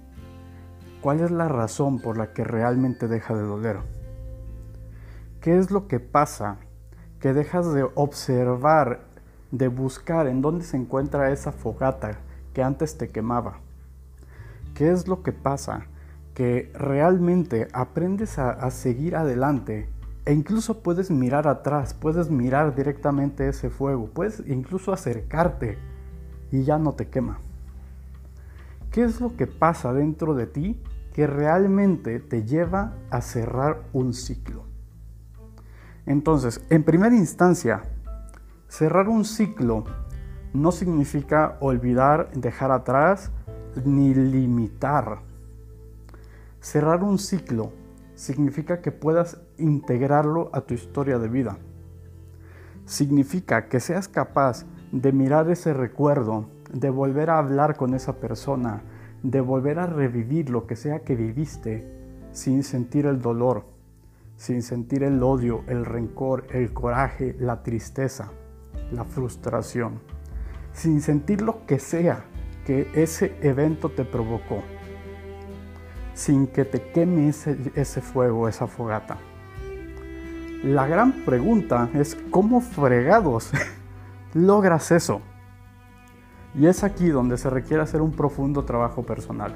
¿Cuál 1.00 1.20
es 1.20 1.30
la 1.30 1.48
razón 1.48 1.98
por 1.98 2.18
la 2.18 2.32
que 2.32 2.44
realmente 2.44 3.08
deja 3.08 3.34
de 3.34 3.42
doler? 3.42 3.78
¿Qué 5.40 5.58
es 5.58 5.70
lo 5.70 5.88
que 5.88 5.98
pasa? 5.98 6.58
Que 7.20 7.32
dejas 7.32 7.72
de 7.72 7.86
observar, 7.94 9.00
de 9.50 9.68
buscar 9.68 10.26
en 10.26 10.42
dónde 10.42 10.64
se 10.64 10.76
encuentra 10.76 11.30
esa 11.30 11.52
fogata 11.52 12.18
que 12.54 12.62
antes 12.62 12.98
te 12.98 13.10
quemaba. 13.10 13.58
¿Qué 14.74 14.90
es 14.90 15.08
lo 15.08 15.22
que 15.22 15.32
pasa? 15.32 15.86
Que 16.34 16.72
realmente 16.74 17.68
aprendes 17.72 18.38
a, 18.38 18.70
seguir 18.70 19.16
adelante 19.16 19.88
e 20.24 20.32
incluso 20.32 20.82
puedes 20.82 21.10
mirar 21.10 21.48
atrás, 21.48 21.94
puedes 21.94 22.30
mirar 22.30 22.74
directamente 22.74 23.48
ese 23.48 23.68
fuego, 23.68 24.08
puedes 24.08 24.42
incluso 24.46 24.92
acercarte 24.92 25.78
y 26.50 26.64
ya 26.64 26.78
no 26.78 26.92
te 26.92 27.08
quema. 27.08 27.40
¿Qué 28.90 29.02
es 29.02 29.20
lo 29.20 29.36
que 29.36 29.46
pasa 29.46 29.92
dentro 29.92 30.34
de 30.34 30.46
ti 30.46 30.80
que 31.12 31.26
realmente 31.26 32.20
te 32.20 32.44
lleva 32.44 32.94
a 33.10 33.20
cerrar 33.20 33.82
un 33.92 34.14
ciclo? 34.14 34.69
Entonces, 36.10 36.60
en 36.70 36.82
primera 36.82 37.14
instancia, 37.14 37.82
cerrar 38.66 39.08
un 39.08 39.24
ciclo 39.24 39.84
no 40.52 40.72
significa 40.72 41.56
olvidar, 41.60 42.32
dejar 42.32 42.72
atrás 42.72 43.30
ni 43.84 44.12
limitar. 44.12 45.20
Cerrar 46.58 47.04
un 47.04 47.16
ciclo 47.20 47.70
significa 48.16 48.80
que 48.80 48.90
puedas 48.90 49.40
integrarlo 49.56 50.50
a 50.52 50.62
tu 50.62 50.74
historia 50.74 51.20
de 51.20 51.28
vida. 51.28 51.58
Significa 52.86 53.68
que 53.68 53.78
seas 53.78 54.08
capaz 54.08 54.66
de 54.90 55.12
mirar 55.12 55.48
ese 55.48 55.72
recuerdo, 55.72 56.46
de 56.72 56.90
volver 56.90 57.30
a 57.30 57.38
hablar 57.38 57.76
con 57.76 57.94
esa 57.94 58.16
persona, 58.16 58.82
de 59.22 59.40
volver 59.40 59.78
a 59.78 59.86
revivir 59.86 60.50
lo 60.50 60.66
que 60.66 60.74
sea 60.74 61.04
que 61.04 61.14
viviste 61.14 61.86
sin 62.32 62.64
sentir 62.64 63.06
el 63.06 63.22
dolor, 63.22 63.64
sin 64.40 64.62
sentir 64.62 65.02
el 65.02 65.22
odio, 65.22 65.64
el 65.66 65.84
rencor, 65.84 66.46
el 66.50 66.72
coraje, 66.72 67.36
la 67.38 67.62
tristeza, 67.62 68.30
la 68.90 69.04
frustración, 69.04 70.00
sin 70.72 71.02
sentir 71.02 71.42
lo 71.42 71.66
que 71.66 71.78
sea 71.78 72.24
que 72.64 72.88
ese 72.94 73.36
evento 73.42 73.90
te 73.90 74.06
provocó, 74.06 74.62
sin 76.14 76.46
que 76.46 76.64
te 76.64 76.80
queme 76.80 77.28
ese, 77.28 78.00
fuego, 78.00 78.48
esa 78.48 78.66
fogata. 78.66 79.18
La 80.64 80.86
gran 80.86 81.12
pregunta 81.26 81.90
es 81.92 82.16
cómo 82.30 82.62
fregados 82.62 83.50
logras 84.32 84.90
eso. 84.90 85.20
Y 86.54 86.64
es 86.64 86.82
aquí 86.82 87.08
donde 87.08 87.36
se 87.36 87.50
requiere 87.50 87.82
hacer 87.82 88.00
un 88.00 88.12
profundo 88.12 88.64
trabajo 88.64 89.02
personal. 89.02 89.54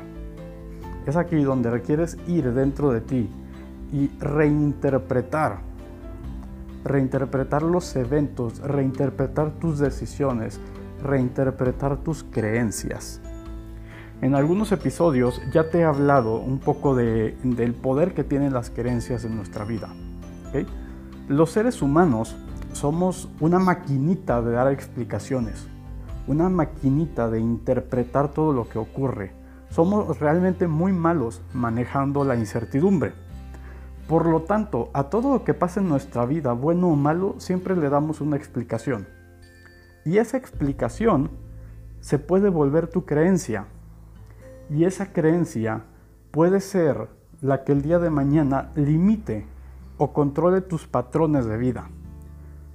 Es 1.06 1.16
aquí 1.16 1.42
donde 1.42 1.70
requieres 1.70 2.18
ir 2.26 2.52
dentro 2.52 2.92
de 2.92 3.00
ti 3.00 3.30
y 3.94 4.08
reinterpretar. 4.18 5.60
Reinterpretar 6.82 7.62
los 7.62 7.94
eventos, 7.94 8.58
reinterpretar 8.58 9.52
tus 9.52 9.78
decisiones, 9.78 10.60
reinterpretar 11.00 11.98
tus 11.98 12.24
creencias. 12.24 13.20
En 14.20 14.34
algunos 14.34 14.72
episodios 14.72 15.40
ya 15.52 15.70
te 15.70 15.78
he 15.78 15.84
hablado 15.84 16.40
un 16.40 16.58
poco 16.58 16.96
de, 16.96 17.36
del 17.44 17.72
poder 17.72 18.14
que 18.14 18.24
tienen 18.24 18.52
las 18.52 18.68
creencias 18.68 19.24
en 19.24 19.36
nuestra 19.36 19.64
vida. 19.64 19.88
Los 21.28 21.52
seres 21.52 21.80
humanos 21.80 22.34
somos 22.72 23.28
una 23.38 23.60
maquinita 23.60 24.42
de 24.42 24.52
dar 24.52 24.72
explicaciones, 24.72 25.68
una 26.26 26.48
maquinita 26.48 27.30
de 27.30 27.38
interpretar 27.38 28.32
todo 28.32 28.52
lo 28.52 28.68
que 28.68 28.78
ocurre. 28.78 29.32
Somos 29.70 30.18
realmente 30.18 30.66
muy 30.66 30.92
malos 30.92 31.42
manejando 31.52 32.24
la 32.24 32.34
incertidumbre. 32.34 33.23
Por 34.08 34.26
lo 34.26 34.42
tanto, 34.42 34.90
a 34.92 35.04
todo 35.04 35.32
lo 35.32 35.44
que 35.44 35.54
pasa 35.54 35.80
en 35.80 35.88
nuestra 35.88 36.26
vida, 36.26 36.52
bueno 36.52 36.88
o 36.88 36.96
malo, 36.96 37.36
siempre 37.38 37.74
le 37.74 37.88
damos 37.88 38.20
una 38.20 38.36
explicación. 38.36 39.06
Y 40.04 40.18
esa 40.18 40.36
explicación 40.36 41.30
se 42.00 42.18
puede 42.18 42.50
volver 42.50 42.86
tu 42.88 43.06
creencia. 43.06 43.64
Y 44.68 44.84
esa 44.84 45.12
creencia 45.12 45.84
puede 46.30 46.60
ser 46.60 47.08
la 47.40 47.64
que 47.64 47.72
el 47.72 47.80
día 47.80 47.98
de 47.98 48.10
mañana 48.10 48.72
limite 48.74 49.46
o 49.96 50.12
controle 50.12 50.60
tus 50.60 50.86
patrones 50.86 51.46
de 51.46 51.56
vida. 51.56 51.88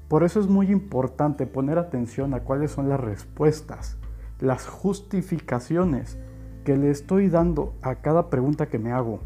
Por 0.08 0.24
eso 0.24 0.40
es 0.40 0.48
muy 0.48 0.72
importante 0.72 1.46
poner 1.46 1.78
atención 1.78 2.34
a 2.34 2.40
cuáles 2.40 2.72
son 2.72 2.90
las 2.90 3.00
respuestas, 3.00 3.98
las 4.40 4.66
justificaciones 4.66 6.18
que 6.64 6.76
le 6.76 6.90
estoy 6.90 7.30
dando 7.30 7.76
a 7.84 7.96
cada 7.96 8.32
pregunta 8.32 8.68
que 8.68 8.80
me 8.80 8.92
hago, 8.92 9.20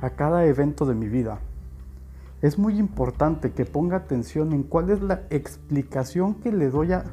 a 0.00 0.10
cada 0.10 0.44
evento 0.44 0.86
de 0.86 0.94
mi 0.94 1.08
vida. 1.08 1.40
Es 2.42 2.58
muy 2.58 2.78
importante 2.78 3.52
que 3.52 3.66
ponga 3.66 3.96
atención 3.96 4.52
en 4.52 4.62
cuál 4.62 4.90
es 4.90 5.02
la 5.02 5.22
explicación 5.30 6.34
que 6.34 6.52
le 6.52 6.70
doy 6.70 6.92
a, 6.92 7.04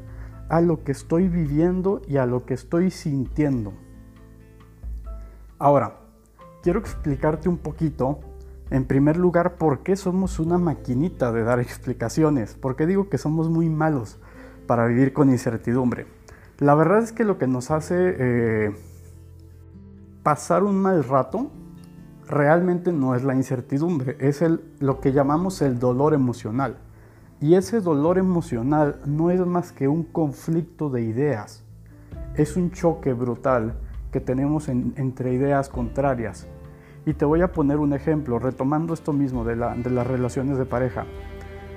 a 0.48 0.60
lo 0.60 0.84
que 0.84 0.92
estoy 0.92 1.28
viviendo 1.28 2.00
y 2.08 2.16
a 2.16 2.26
lo 2.26 2.46
que 2.46 2.54
estoy 2.54 2.90
sintiendo. 2.90 3.74
Ahora, 5.58 5.96
quiero 6.62 6.78
explicarte 6.80 7.48
un 7.48 7.58
poquito, 7.58 8.20
en 8.70 8.84
primer 8.84 9.16
lugar, 9.16 9.56
por 9.56 9.80
qué 9.80 9.96
somos 9.96 10.38
una 10.38 10.56
maquinita 10.56 11.32
de 11.32 11.42
dar 11.42 11.60
explicaciones, 11.60 12.54
por 12.54 12.76
qué 12.76 12.86
digo 12.86 13.08
que 13.08 13.18
somos 13.18 13.50
muy 13.50 13.68
malos 13.68 14.18
para 14.66 14.86
vivir 14.86 15.12
con 15.12 15.30
incertidumbre. 15.30 16.06
La 16.58 16.74
verdad 16.74 16.98
es 17.00 17.12
que 17.12 17.24
lo 17.24 17.38
que 17.38 17.46
nos 17.46 17.70
hace 17.70 17.94
eh, 18.18 18.76
pasar 20.22 20.64
un 20.64 20.80
mal 20.80 21.04
rato 21.04 21.50
realmente 22.28 22.92
no 22.92 23.14
es 23.14 23.24
la 23.24 23.34
incertidumbre, 23.34 24.16
es 24.20 24.42
el, 24.42 24.60
lo 24.80 25.00
que 25.00 25.12
llamamos 25.12 25.62
el 25.62 25.78
dolor 25.78 26.14
emocional. 26.14 26.76
Y 27.40 27.54
ese 27.54 27.80
dolor 27.80 28.18
emocional 28.18 29.00
no 29.06 29.30
es 29.30 29.40
más 29.40 29.72
que 29.72 29.88
un 29.88 30.02
conflicto 30.02 30.90
de 30.90 31.02
ideas. 31.02 31.64
Es 32.34 32.56
un 32.56 32.70
choque 32.72 33.12
brutal 33.12 33.74
que 34.12 34.20
tenemos 34.20 34.68
entre 34.68 35.32
ideas 35.32 35.68
contrarias. 35.68 36.46
Y 37.06 37.14
te 37.14 37.24
voy 37.24 37.40
a 37.42 37.52
poner 37.52 37.78
un 37.78 37.92
ejemplo, 37.92 38.38
retomando 38.38 38.92
esto 38.92 39.12
mismo 39.12 39.44
de, 39.44 39.56
las 39.56 40.06
relaciones 40.06 40.58
de 40.58 40.66
pareja. 40.66 41.06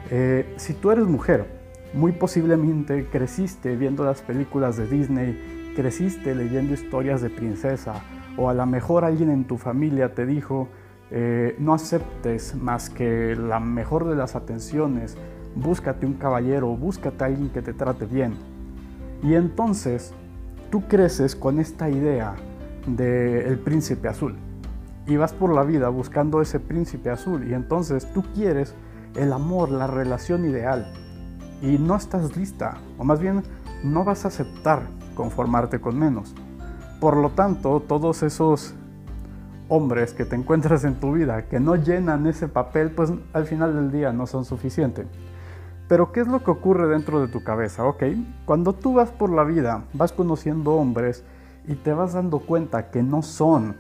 Eh, 0.10 0.54
si 0.58 0.74
tú 0.74 0.92
eres 0.92 1.06
mujer, 1.06 1.46
muy 1.94 2.12
posiblemente 2.12 3.06
creciste 3.06 3.76
viendo 3.76 4.04
las 4.04 4.22
películas 4.22 4.78
de 4.78 4.88
Disney, 4.88 5.74
creciste 5.76 6.36
leyendo 6.36 6.74
historias 6.74 7.22
de 7.22 7.30
princesa, 7.30 8.02
o 8.38 8.50
a 8.50 8.54
lo 8.54 8.66
mejor 8.66 9.06
alguien 9.06 9.30
en 9.30 9.46
tu 9.46 9.58
familia 9.58 10.14
te 10.14 10.26
dijo, 10.26 10.68
eh, 11.10 11.56
no 11.60 11.74
aceptes 11.74 12.56
más 12.56 12.90
que 12.90 13.36
la 13.36 13.60
mejor 13.60 14.08
de 14.08 14.16
las 14.16 14.36
atenciones, 14.36 15.18
búscate 15.56 16.06
un 16.06 16.14
caballero, 16.14 16.68
búscate 16.76 17.24
a 17.24 17.28
alguien 17.28 17.50
que 17.50 17.62
te 17.62 17.74
trate 17.74 18.06
bien. 18.06 18.34
Y 19.24 19.36
entonces 19.36 20.14
tú 20.70 20.88
creces 20.88 21.36
con 21.36 21.60
esta 21.60 21.90
idea 21.90 22.36
del 22.88 23.60
príncipe 23.60 24.08
azul 24.08 24.36
y 25.06 25.18
vas 25.18 25.34
por 25.34 25.54
la 25.54 25.64
vida 25.64 25.90
buscando 25.90 26.42
ese 26.42 26.60
príncipe 26.60 27.10
azul 27.10 27.48
y 27.48 27.54
entonces 27.54 28.12
tú 28.14 28.24
quieres 28.34 28.74
el 29.16 29.34
amor, 29.34 29.70
la 29.70 29.88
relación 29.88 30.46
ideal 30.46 30.92
y 31.62 31.78
no 31.78 31.96
estás 31.96 32.36
lista 32.36 32.78
o 32.98 33.04
más 33.04 33.20
bien 33.20 33.44
no 33.84 34.04
vas 34.04 34.26
a 34.26 34.30
aceptar 34.30 34.84
conformarte 35.16 35.80
con 35.80 36.00
menos. 36.00 36.34
Por 37.02 37.18
lo 37.18 37.32
tanto, 37.32 37.80
todos 37.80 38.22
esos 38.22 38.76
hombres 39.70 40.14
que 40.14 40.24
te 40.24 40.36
encuentras 40.36 40.84
en 40.84 41.00
tu 41.00 41.14
vida 41.14 41.48
que 41.48 41.60
no 41.60 41.76
llenan 41.76 42.28
ese 42.28 42.48
papel, 42.48 42.92
pues 42.92 43.12
al 43.34 43.48
final 43.48 43.74
del 43.74 43.92
día 43.92 44.14
no 44.14 44.28
son 44.28 44.46
suficientes. 44.46 45.08
Pero 45.88 46.12
¿qué 46.12 46.20
es 46.20 46.28
lo 46.28 46.44
que 46.44 46.52
ocurre 46.52 46.88
dentro 46.88 47.20
de 47.20 47.28
tu 47.28 47.44
cabeza? 47.44 47.86
Ok, 47.86 48.04
cuando 48.46 48.74
tú 48.74 48.94
vas 48.94 49.10
por 49.10 49.32
la 49.32 49.44
vida, 49.44 49.86
vas 49.94 50.14
conociendo 50.14 50.76
hombres 50.76 51.24
y 51.68 51.74
te 51.74 51.92
vas 51.92 52.14
dando 52.14 52.38
cuenta 52.38 52.92
que 52.92 53.02
no 53.02 53.24
son 53.24 53.78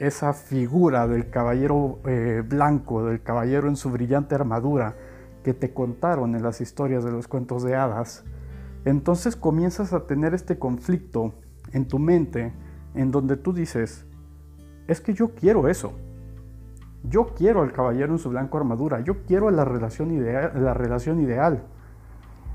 esa 0.00 0.32
figura 0.32 1.06
del 1.06 1.28
caballero 1.28 1.98
eh, 2.06 2.42
blanco, 2.42 3.04
del 3.04 3.22
caballero 3.22 3.68
en 3.68 3.76
su 3.76 3.90
brillante 3.90 4.34
armadura 4.34 4.96
que 5.44 5.52
te 5.52 5.74
contaron 5.74 6.34
en 6.36 6.42
las 6.42 6.62
historias 6.62 7.04
de 7.04 7.12
los 7.12 7.28
cuentos 7.28 7.64
de 7.64 7.76
hadas, 7.76 8.24
entonces 8.86 9.36
comienzas 9.36 9.92
a 9.92 10.06
tener 10.06 10.32
este 10.32 10.58
conflicto 10.58 11.34
en 11.72 11.86
tu 11.86 11.98
mente 11.98 12.52
en 12.94 13.10
donde 13.10 13.36
tú 13.36 13.52
dices, 13.52 14.06
es 14.86 15.00
que 15.00 15.14
yo 15.14 15.34
quiero 15.34 15.68
eso, 15.68 15.92
yo 17.04 17.26
quiero 17.34 17.62
al 17.62 17.72
caballero 17.72 18.12
en 18.12 18.18
su 18.18 18.30
blanco 18.30 18.58
armadura, 18.58 19.00
yo 19.00 19.24
quiero 19.24 19.50
la 19.50 19.64
relación 19.64 20.12
ideal, 20.12 20.52
la 20.54 20.74
relación 20.74 21.20
ideal 21.20 21.62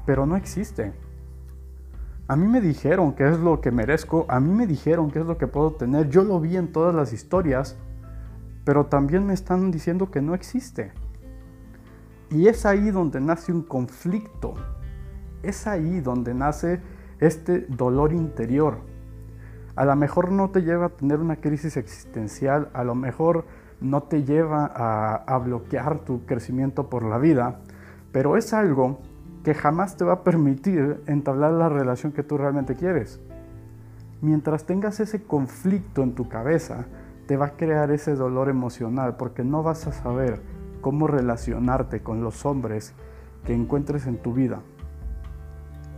pero 0.07 0.25
no 0.25 0.37
existe. 0.37 0.93
A 2.29 2.37
mí 2.37 2.47
me 2.47 2.61
dijeron 2.61 3.13
qué 3.13 3.27
es 3.27 3.37
lo 3.37 3.59
que 3.59 3.71
merezco, 3.71 4.25
a 4.29 4.39
mí 4.39 4.51
me 4.51 4.65
dijeron 4.65 5.11
qué 5.11 5.19
es 5.19 5.25
lo 5.25 5.37
que 5.37 5.47
puedo 5.47 5.73
tener, 5.73 6.09
yo 6.09 6.23
lo 6.23 6.39
vi 6.39 6.55
en 6.55 6.71
todas 6.71 6.95
las 6.95 7.11
historias, 7.11 7.77
pero 8.63 8.85
también 8.85 9.25
me 9.25 9.33
están 9.33 9.69
diciendo 9.69 10.09
que 10.09 10.21
no 10.21 10.33
existe. 10.33 10.93
Y 12.31 12.47
es 12.47 12.65
ahí 12.65 12.89
donde 12.89 13.19
nace 13.19 13.51
un 13.51 13.63
conflicto, 13.63 14.53
es 15.43 15.67
ahí 15.67 15.99
donde 15.99 16.33
nace 16.33 16.79
este 17.19 17.65
dolor 17.67 18.13
interior. 18.13 18.79
A 19.77 19.85
lo 19.85 19.95
mejor 19.95 20.31
no 20.31 20.49
te 20.49 20.63
lleva 20.63 20.87
a 20.87 20.89
tener 20.89 21.19
una 21.19 21.35
crisis 21.35 21.77
existencial, 21.77 22.69
a 22.73 22.83
lo 22.83 22.95
mejor 22.95 23.45
no 23.79 24.01
te 24.01 24.23
lleva 24.23 24.65
a, 24.65 25.37
bloquear 25.37 25.99
tu 25.99 26.25
crecimiento 26.25 26.89
por 26.89 27.03
la 27.03 27.19
vida, 27.19 27.59
pero 28.11 28.37
es 28.37 28.55
algo 28.55 28.97
que 29.43 29.53
jamás 29.53 29.95
te 29.95 30.03
va 30.03 30.13
a 30.13 30.23
permitir 30.23 31.03
entablar 31.05 31.51
la 31.51 31.69
relación 31.69 32.11
que 32.11 32.23
tú 32.23 32.39
realmente 32.39 32.75
quieres. 32.75 33.21
Mientras 34.19 34.65
tengas 34.65 34.99
ese 34.99 35.21
conflicto 35.21 36.01
en 36.01 36.15
tu 36.15 36.27
cabeza, 36.27 36.87
te 37.27 37.37
va 37.37 37.45
a 37.45 37.51
crear 37.51 37.91
ese 37.91 38.15
dolor 38.15 38.49
emocional 38.49 39.15
porque 39.15 39.43
no 39.43 39.61
vas 39.61 39.85
a 39.85 39.91
saber 39.91 40.41
cómo 40.81 41.05
relacionarte 41.05 42.01
con 42.01 42.23
los 42.23 42.47
hombres 42.47 42.95
que 43.45 43.53
encuentres 43.53 44.07
en 44.07 44.17
tu 44.17 44.33
vida. 44.33 44.61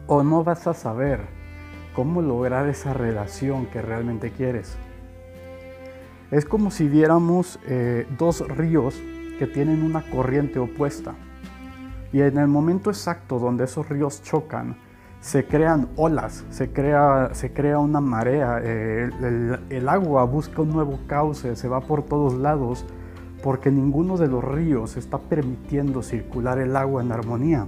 O 0.07 0.21
no 0.21 0.43
vas 0.43 0.67
a 0.67 0.73
saber 0.73 1.38
cómo 1.99 2.21
lograr 2.21 2.69
esa 2.69 2.93
relación 2.93 3.65
que 3.65 3.81
realmente 3.81 4.31
quieres. 4.31 4.77
Es 6.31 6.45
como 6.45 6.71
si 6.71 6.87
viéramos 6.87 7.59
eh, 7.67 8.07
dos 8.17 8.39
ríos 8.47 8.95
que 9.37 9.47
tienen 9.47 9.83
una 9.83 10.09
corriente 10.09 10.59
opuesta. 10.59 11.15
Y 12.13 12.21
en 12.21 12.37
el 12.37 12.47
momento 12.47 12.89
exacto 12.89 13.37
donde 13.37 13.65
esos 13.65 13.89
ríos 13.89 14.23
chocan, 14.23 14.77
se 15.19 15.43
crean 15.43 15.89
olas, 15.97 16.45
se 16.51 16.71
crea, 16.71 17.31
se 17.33 17.51
crea 17.51 17.79
una 17.79 17.99
marea, 17.99 18.61
eh, 18.63 19.09
el, 19.21 19.59
el, 19.69 19.89
agua 19.89 20.23
busca 20.23 20.61
un 20.61 20.69
nuevo 20.69 20.99
cauce, 21.05 21.57
se 21.57 21.67
va 21.67 21.81
por 21.81 22.03
todos 22.03 22.33
lados, 22.33 22.85
porque 23.43 23.71
ninguno 23.71 24.15
de 24.15 24.29
los 24.29 24.41
ríos 24.41 24.95
está 24.95 25.17
permitiendo 25.17 26.01
circular 26.01 26.59
el 26.59 26.77
agua 26.77 27.03
en 27.03 27.11
armonía. 27.11 27.67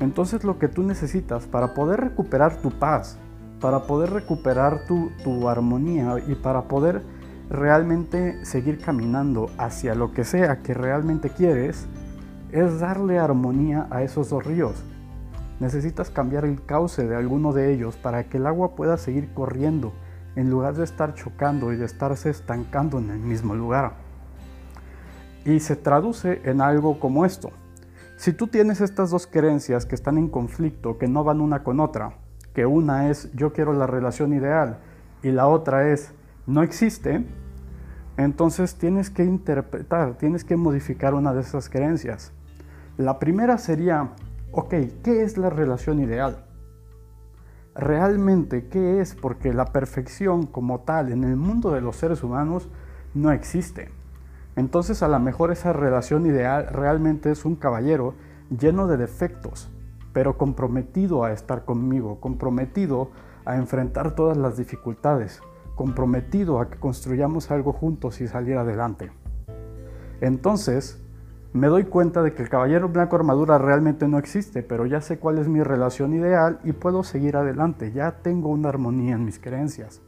Entonces 0.00 0.44
lo 0.44 0.58
que 0.58 0.68
tú 0.68 0.82
necesitas 0.82 1.46
para 1.46 1.74
poder 1.74 2.00
recuperar 2.00 2.60
tu 2.60 2.70
paz, 2.70 3.18
para 3.60 3.84
poder 3.84 4.10
recuperar 4.10 4.86
tu, 4.86 5.10
tu 5.24 5.48
armonía 5.48 6.16
y 6.26 6.34
para 6.34 6.62
poder 6.62 7.02
realmente 7.48 8.44
seguir 8.44 8.78
caminando 8.78 9.50
hacia 9.56 9.94
lo 9.94 10.12
que 10.12 10.24
sea 10.24 10.62
que 10.62 10.74
realmente 10.74 11.30
quieres, 11.30 11.86
es 12.52 12.80
darle 12.80 13.18
armonía 13.18 13.86
a 13.90 14.02
esos 14.02 14.30
dos 14.30 14.44
ríos. 14.44 14.82
Necesitas 15.60 16.10
cambiar 16.10 16.44
el 16.44 16.62
cauce 16.64 17.06
de 17.06 17.16
alguno 17.16 17.52
de 17.52 17.72
ellos 17.72 17.96
para 17.96 18.24
que 18.24 18.36
el 18.36 18.46
agua 18.46 18.74
pueda 18.74 18.98
seguir 18.98 19.32
corriendo 19.32 19.92
en 20.36 20.50
lugar 20.50 20.74
de 20.74 20.84
estar 20.84 21.14
chocando 21.14 21.72
y 21.72 21.76
de 21.76 21.86
estarse 21.86 22.28
estancando 22.28 22.98
en 22.98 23.10
el 23.10 23.20
mismo 23.20 23.54
lugar. 23.54 23.94
Y 25.46 25.60
se 25.60 25.76
traduce 25.76 26.42
en 26.44 26.60
algo 26.60 27.00
como 27.00 27.24
esto. 27.24 27.50
Si 28.16 28.32
tú 28.32 28.46
tienes 28.46 28.80
estas 28.80 29.10
dos 29.10 29.26
creencias 29.26 29.84
que 29.84 29.94
están 29.94 30.16
en 30.16 30.28
conflicto, 30.28 30.96
que 30.96 31.06
no 31.06 31.22
van 31.22 31.42
una 31.42 31.62
con 31.62 31.80
otra, 31.80 32.14
que 32.54 32.64
una 32.64 33.10
es 33.10 33.30
yo 33.34 33.52
quiero 33.52 33.74
la 33.74 33.86
relación 33.86 34.32
ideal 34.32 34.78
y 35.22 35.30
la 35.32 35.48
otra 35.48 35.90
es 35.90 36.12
no 36.46 36.62
existe, 36.62 37.26
entonces 38.16 38.76
tienes 38.76 39.10
que 39.10 39.22
interpretar, 39.22 40.16
tienes 40.16 40.44
que 40.44 40.56
modificar 40.56 41.12
una 41.12 41.34
de 41.34 41.42
esas 41.42 41.68
creencias. 41.68 42.32
La 42.96 43.18
primera 43.18 43.58
sería, 43.58 44.12
ok, 44.52 44.74
¿qué 45.04 45.22
es 45.22 45.36
la 45.36 45.50
relación 45.50 46.00
ideal? 46.00 46.46
Realmente, 47.74 48.68
¿qué 48.68 49.02
es? 49.02 49.14
Porque 49.14 49.52
la 49.52 49.66
perfección 49.66 50.46
como 50.46 50.80
tal 50.80 51.12
en 51.12 51.24
el 51.24 51.36
mundo 51.36 51.70
de 51.70 51.82
los 51.82 51.96
seres 51.96 52.22
humanos 52.22 52.70
no 53.12 53.30
existe. 53.30 53.90
Entonces 54.56 55.02
a 55.02 55.08
lo 55.08 55.20
mejor 55.20 55.52
esa 55.52 55.72
relación 55.72 56.26
ideal 56.26 56.68
realmente 56.72 57.30
es 57.30 57.44
un 57.44 57.56
caballero 57.56 58.14
lleno 58.50 58.86
de 58.86 58.96
defectos, 58.96 59.70
pero 60.12 60.38
comprometido 60.38 61.24
a 61.24 61.32
estar 61.32 61.64
conmigo, 61.64 62.20
comprometido 62.20 63.10
a 63.44 63.56
enfrentar 63.56 64.14
todas 64.14 64.36
las 64.36 64.56
dificultades, 64.56 65.42
comprometido 65.74 66.58
a 66.58 66.70
que 66.70 66.78
construyamos 66.78 67.50
algo 67.50 67.72
juntos 67.72 68.20
y 68.22 68.28
salir 68.28 68.56
adelante. 68.56 69.12
Entonces, 70.22 71.02
me 71.52 71.68
doy 71.68 71.84
cuenta 71.84 72.22
de 72.22 72.34
que 72.34 72.42
el 72.42 72.48
caballero 72.48 72.88
blanco 72.88 73.16
armadura 73.16 73.58
realmente 73.58 74.08
no 74.08 74.18
existe, 74.18 74.62
pero 74.62 74.86
ya 74.86 75.00
sé 75.00 75.18
cuál 75.18 75.38
es 75.38 75.48
mi 75.48 75.62
relación 75.62 76.14
ideal 76.14 76.60
y 76.64 76.72
puedo 76.72 77.02
seguir 77.02 77.36
adelante, 77.36 77.92
ya 77.92 78.22
tengo 78.22 78.48
una 78.48 78.70
armonía 78.70 79.14
en 79.14 79.24
mis 79.24 79.38
creencias. 79.38 80.00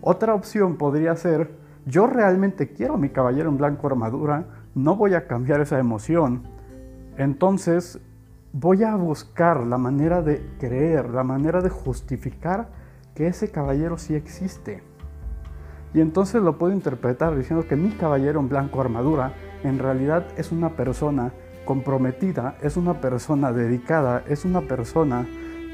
Otra 0.00 0.34
opción 0.34 0.76
podría 0.76 1.16
ser, 1.16 1.50
yo 1.86 2.06
realmente 2.06 2.72
quiero 2.74 2.98
mi 2.98 3.08
caballero 3.08 3.48
en 3.48 3.56
blanco 3.56 3.86
armadura, 3.86 4.44
no 4.74 4.96
voy 4.96 5.14
a 5.14 5.26
cambiar 5.26 5.62
esa 5.62 5.78
emoción, 5.78 6.42
entonces 7.16 7.98
voy 8.52 8.84
a 8.84 8.94
buscar 8.96 9.66
la 9.66 9.78
manera 9.78 10.20
de 10.20 10.44
creer, 10.58 11.08
la 11.08 11.24
manera 11.24 11.62
de 11.62 11.70
justificar 11.70 12.68
que 13.14 13.28
ese 13.28 13.50
caballero 13.50 13.96
sí 13.96 14.14
existe. 14.14 14.82
Y 15.94 16.00
entonces 16.00 16.42
lo 16.42 16.58
puedo 16.58 16.74
interpretar 16.74 17.34
diciendo 17.36 17.66
que 17.66 17.76
mi 17.76 17.90
caballero 17.90 18.40
en 18.40 18.50
blanco 18.50 18.80
armadura 18.82 19.32
en 19.62 19.78
realidad 19.78 20.26
es 20.36 20.52
una 20.52 20.70
persona 20.70 21.32
comprometida, 21.64 22.56
es 22.62 22.76
una 22.76 23.00
persona 23.00 23.52
dedicada, 23.52 24.22
es 24.28 24.44
una 24.44 24.60
persona 24.62 25.26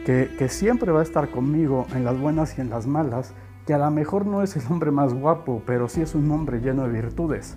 que, 0.05 0.49
siempre 0.49 0.91
va 0.91 1.01
a 1.01 1.03
estar 1.05 1.31
conmigo 1.31 1.87
en 1.95 2.05
las 2.05 2.19
buenas 2.19 2.59
y 2.59 2.61
en 2.61 2.71
las 2.71 2.87
malas, 2.87 3.35
que 3.67 3.75
a 3.75 3.79
lo 3.79 3.91
mejor 3.91 4.27
no 4.27 4.43
es 4.43 4.57
el 4.57 4.63
hombre 4.71 4.91
más 4.91 5.15
guapo, 5.15 5.63
pero 5.67 5.89
sí 5.89 6.03
es 6.03 6.15
un 6.15 6.31
hombre 6.31 6.61
lleno 6.61 6.85
de 6.85 6.91
virtudes. 6.91 7.57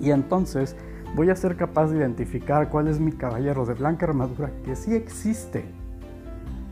Y 0.00 0.10
entonces 0.10 0.76
voy 1.14 1.30
a 1.30 1.36
ser 1.36 1.56
capaz 1.56 1.88
de 1.88 1.98
identificar 1.98 2.70
cuál 2.70 2.88
es 2.88 2.98
mi 2.98 3.12
caballero 3.12 3.66
de 3.66 3.74
blanca 3.74 4.06
armadura 4.06 4.50
que 4.64 4.74
sí 4.74 4.94
existe. 4.94 5.64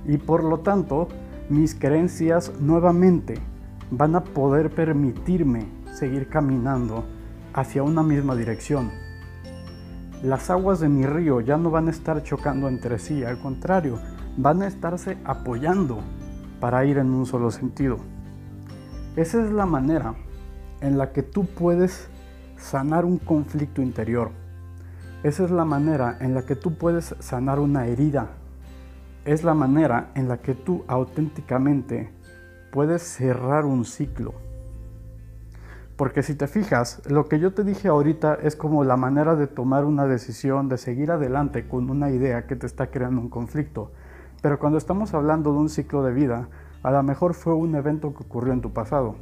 Y 0.06 0.16
por 0.16 0.42
lo 0.42 0.60
tanto, 0.60 1.08
mis 1.50 1.74
creencias 1.74 2.52
nuevamente 2.60 3.34
van 3.90 4.14
a 4.16 4.24
poder 4.24 4.70
permitirme 4.70 5.66
seguir 5.92 6.28
caminando 6.28 7.04
hacia 7.52 7.82
una 7.82 8.02
misma 8.02 8.34
dirección. 8.36 8.90
Las 10.22 10.50
aguas 10.50 10.80
de 10.80 10.88
mi 10.88 11.06
río 11.06 11.40
ya 11.40 11.56
no 11.56 11.70
van 11.70 11.88
a 11.88 11.90
estar 11.90 12.22
chocando 12.22 12.68
entre 12.68 12.98
sí, 12.98 13.24
al 13.24 13.40
contrario, 13.40 13.98
van 14.36 14.62
a 14.62 14.66
estarse 14.66 15.18
apoyando 15.24 15.98
para 16.60 16.84
ir 16.84 16.98
en 16.98 17.10
un 17.10 17.26
solo 17.26 17.50
sentido. 17.50 17.98
Esa 19.16 19.42
es 19.42 19.50
la 19.50 19.66
manera 19.66 20.14
en 20.80 20.98
la 20.98 21.12
que 21.12 21.22
tú 21.22 21.46
puedes 21.46 22.08
sanar 22.56 23.04
un 23.04 23.18
conflicto 23.18 23.82
interior. 23.82 24.30
Esa 25.22 25.44
es 25.44 25.50
la 25.50 25.64
manera 25.64 26.16
en 26.20 26.34
la 26.34 26.42
que 26.46 26.56
tú 26.56 26.74
puedes 26.74 27.14
sanar 27.18 27.58
una 27.58 27.86
herida 27.86 28.30
es 29.24 29.44
la 29.44 29.54
manera 29.54 30.10
en 30.14 30.28
la 30.28 30.38
que 30.38 30.54
tú 30.54 30.84
auténticamente 30.88 32.10
puedes 32.72 33.02
cerrar 33.02 33.64
un 33.64 33.84
ciclo. 33.84 34.34
Porque 35.96 36.22
si 36.22 36.34
te 36.34 36.46
fijas, 36.46 37.02
lo 37.06 37.26
que 37.26 37.38
yo 37.38 37.52
te 37.52 37.62
dije 37.62 37.88
ahorita 37.88 38.38
es 38.42 38.56
como 38.56 38.84
la 38.84 38.96
manera 38.96 39.36
de 39.36 39.46
tomar 39.46 39.84
una 39.84 40.06
decisión, 40.06 40.68
de 40.68 40.78
seguir 40.78 41.10
adelante 41.10 41.68
con 41.68 41.90
una 41.90 42.10
idea 42.10 42.46
que 42.46 42.56
te 42.56 42.66
está 42.66 42.86
creando 42.86 43.20
un 43.20 43.28
conflicto. 43.28 43.92
Pero 44.40 44.58
cuando 44.58 44.78
estamos 44.78 45.12
hablando 45.12 45.52
de 45.52 45.58
un 45.58 45.68
ciclo 45.68 46.02
de 46.02 46.14
vida, 46.14 46.48
a 46.82 46.90
lo 46.90 47.02
mejor 47.02 47.34
fue 47.34 47.54
un 47.54 47.74
evento 47.74 48.14
que 48.14 48.24
ocurrió 48.24 48.52
en 48.52 48.62
tu 48.62 48.72
pasado. 48.72 49.16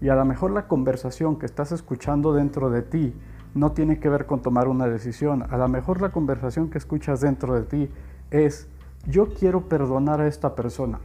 Y 0.00 0.10
a 0.10 0.14
lo 0.14 0.24
mejor 0.24 0.50
la 0.50 0.68
conversación 0.68 1.38
que 1.38 1.46
estás 1.46 1.72
escuchando 1.72 2.34
dentro 2.34 2.68
de 2.68 2.82
ti 2.82 3.14
no 3.54 3.72
tiene 3.72 3.98
que 3.98 4.10
ver 4.10 4.26
con 4.26 4.42
tomar 4.42 4.68
una 4.68 4.86
decisión. 4.86 5.44
A 5.48 5.56
lo 5.56 5.68
mejor 5.68 6.02
la 6.02 6.12
conversación 6.12 6.68
que 6.68 6.76
escuchas 6.76 7.22
dentro 7.22 7.54
de 7.54 7.62
ti 7.62 7.90
es 8.30 8.68
yo 9.08 9.28
quiero 9.32 9.68
perdonar 9.68 10.20
a 10.20 10.26
esta 10.26 10.54
persona. 10.54 11.00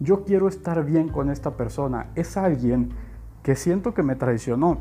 Yo 0.00 0.24
quiero 0.24 0.48
estar 0.48 0.84
bien 0.84 1.08
con 1.08 1.30
esta 1.30 1.56
persona. 1.56 2.08
Es 2.16 2.36
alguien 2.36 2.90
que 3.44 3.54
siento 3.54 3.94
que 3.94 4.02
me 4.02 4.16
traicionó. 4.16 4.78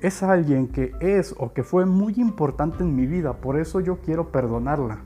Es 0.00 0.22
alguien 0.22 0.68
que 0.68 0.92
es 1.00 1.34
o 1.38 1.52
que 1.52 1.62
fue 1.62 1.86
muy 1.86 2.14
importante 2.16 2.82
en 2.82 2.94
mi 2.94 3.06
vida. 3.06 3.34
Por 3.34 3.58
eso 3.58 3.80
yo 3.80 4.00
quiero 4.00 4.32
perdonarla. 4.32 4.98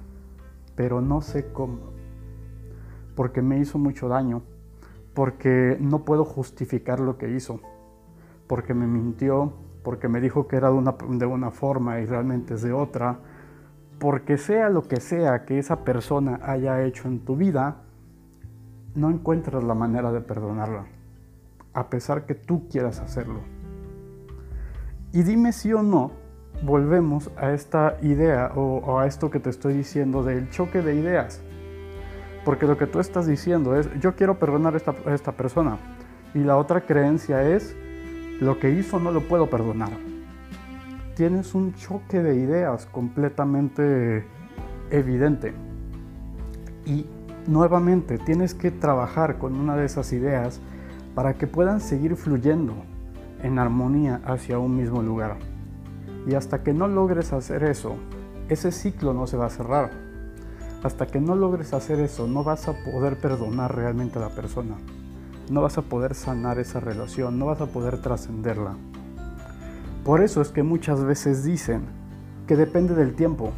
Pero 0.74 1.00
no 1.00 1.20
sé 1.20 1.52
cómo. 1.52 1.93
Porque 3.14 3.42
me 3.42 3.58
hizo 3.58 3.78
mucho 3.78 4.08
daño. 4.08 4.42
Porque 5.14 5.76
no 5.80 6.04
puedo 6.04 6.24
justificar 6.24 7.00
lo 7.00 7.18
que 7.18 7.30
hizo. 7.30 7.60
Porque 8.46 8.74
me 8.74 8.86
mintió. 8.86 9.52
Porque 9.82 10.08
me 10.08 10.20
dijo 10.20 10.48
que 10.48 10.56
era 10.56 10.70
de 10.70 11.26
una, 11.26 11.50
forma 11.50 12.00
y 12.00 12.06
realmente 12.06 12.54
es 12.54 12.62
de 12.62 12.72
otra 12.72 13.18
porque 13.98 14.38
sea 14.38 14.68
lo 14.68 14.82
que 14.82 15.00
sea 15.00 15.44
que 15.44 15.58
esa 15.58 15.84
persona 15.84 16.40
haya 16.42 16.82
hecho 16.82 17.08
en 17.08 17.20
tu 17.20 17.36
vida, 17.36 17.76
no 18.94 19.10
encuentras 19.10 19.64
la 19.64 19.74
manera 19.74 20.12
de 20.12 20.20
perdonarla, 20.20 20.86
a 21.72 21.88
pesar 21.88 22.26
que 22.26 22.34
tú 22.34 22.68
quieras 22.68 23.00
hacerlo. 23.00 23.40
Y 25.12 25.22
dime 25.22 25.52
si 25.52 25.72
o 25.72 25.82
no, 25.82 26.12
volvemos 26.62 27.30
a 27.36 27.52
esta 27.52 27.96
idea 28.02 28.52
o, 28.54 28.98
a 28.98 29.06
esto 29.06 29.30
que 29.30 29.40
te 29.40 29.50
estoy 29.50 29.74
diciendo 29.74 30.22
del 30.22 30.50
choque 30.50 30.82
de 30.82 30.96
ideas. 30.96 31.40
Porque 32.44 32.66
lo 32.66 32.76
que 32.76 32.86
tú 32.86 33.00
estás 33.00 33.26
diciendo 33.26 33.76
es, 33.76 33.88
yo 34.00 34.14
quiero 34.14 34.38
perdonar 34.38 34.74
a 34.74 34.76
esta, 34.76 34.94
esta 35.06 35.32
persona. 35.32 35.78
Y 36.34 36.40
la 36.40 36.56
otra 36.56 36.82
creencia 36.82 37.42
es, 37.42 37.76
lo 38.40 38.58
que 38.58 38.70
hizo 38.70 38.98
no 38.98 39.10
lo 39.10 39.20
puedo 39.22 39.48
perdonar 39.48 39.90
tienes 41.14 41.54
un 41.54 41.74
choque 41.74 42.22
de 42.22 42.36
ideas 42.36 42.86
completamente 42.86 44.26
evidente. 44.90 45.54
Y 46.84 47.06
nuevamente 47.46 48.18
tienes 48.18 48.54
que 48.54 48.70
trabajar 48.70 49.38
con 49.38 49.54
una 49.54 49.76
de 49.76 49.86
esas 49.86 50.12
ideas 50.12 50.60
para 51.14 51.34
que 51.34 51.46
puedan 51.46 51.80
seguir 51.80 52.16
fluyendo 52.16 52.74
en 53.42 53.58
armonía 53.58 54.20
hacia 54.24 54.58
un 54.58 54.76
mismo 54.76 55.02
lugar. 55.02 55.36
Y 56.26 56.34
hasta 56.34 56.62
que 56.62 56.72
no 56.72 56.88
logres 56.88 57.32
hacer 57.32 57.62
eso, 57.64 57.96
ese 58.48 58.72
ciclo 58.72 59.12
no 59.14 59.26
se 59.26 59.36
va 59.36 59.46
a 59.46 59.50
cerrar. 59.50 59.90
Hasta 60.84 61.06
que 61.06 61.18
no 61.18 61.34
logres 61.34 61.72
hacer 61.72 61.98
eso, 61.98 62.26
no 62.26 62.44
vas 62.44 62.68
a 62.68 62.74
poder 62.74 63.16
perdonar 63.16 63.74
realmente 63.74 64.18
a 64.18 64.22
la 64.22 64.28
persona. 64.28 64.76
no 65.50 65.62
vas 65.62 65.76
a 65.76 65.82
poder 65.82 66.14
sanar 66.14 66.58
esa 66.58 66.80
relación, 66.80 67.38
no 67.38 67.46
vas 67.46 67.60
a 67.60 67.66
poder 67.66 68.00
trascenderla. 68.00 68.76
Por 70.04 70.22
eso 70.22 70.42
es 70.42 70.50
que 70.50 70.62
muchas 70.62 71.02
veces 71.04 71.42
dicen 71.42 71.82
que 72.46 72.56
depende 72.56 72.94
del 72.94 73.14
tiempo. 73.14 73.52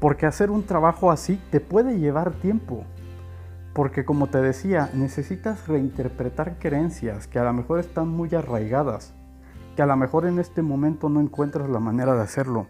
Porque 0.00 0.26
hacer 0.26 0.50
un 0.50 0.64
trabajo 0.64 1.12
así 1.12 1.40
te 1.50 1.60
puede 1.60 1.98
llevar 1.98 2.32
tiempo. 2.32 2.84
Porque 3.72 4.04
como 4.04 4.28
te 4.28 4.40
decía, 4.40 4.90
necesitas 4.94 5.68
reinterpretar 5.68 6.58
creencias 6.58 7.28
que 7.28 7.38
a 7.38 7.44
lo 7.44 7.52
mejor 7.52 7.78
están 7.78 8.08
muy 8.08 8.34
arraigadas, 8.34 9.12
que 9.76 9.82
a 9.82 9.86
lo 9.86 9.96
mejor 9.96 10.26
en 10.26 10.40
este 10.40 10.62
momento 10.62 11.08
no 11.08 11.20
encuentras 11.20 11.68
la 11.68 11.78
manera 11.78 12.14
de 12.14 12.22
hacerlo. 12.22 12.66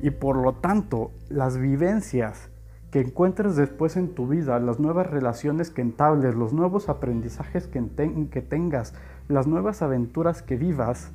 Y 0.00 0.10
por 0.10 0.36
lo 0.36 0.54
tanto, 0.54 1.10
las 1.28 1.58
vivencias 1.58 2.50
que 2.90 3.00
encuentres 3.00 3.56
después 3.56 3.96
en 3.96 4.14
tu 4.14 4.26
vida, 4.26 4.58
las 4.60 4.80
nuevas 4.80 5.06
relaciones 5.08 5.70
que 5.70 5.82
entables, 5.82 6.34
los 6.34 6.52
nuevos 6.52 6.88
aprendizajes 6.88 7.66
que, 7.66 8.42
tengas, 8.42 8.94
las 9.28 9.46
nuevas 9.46 9.82
aventuras 9.82 10.42
que 10.42 10.56
vivas, 10.56 11.10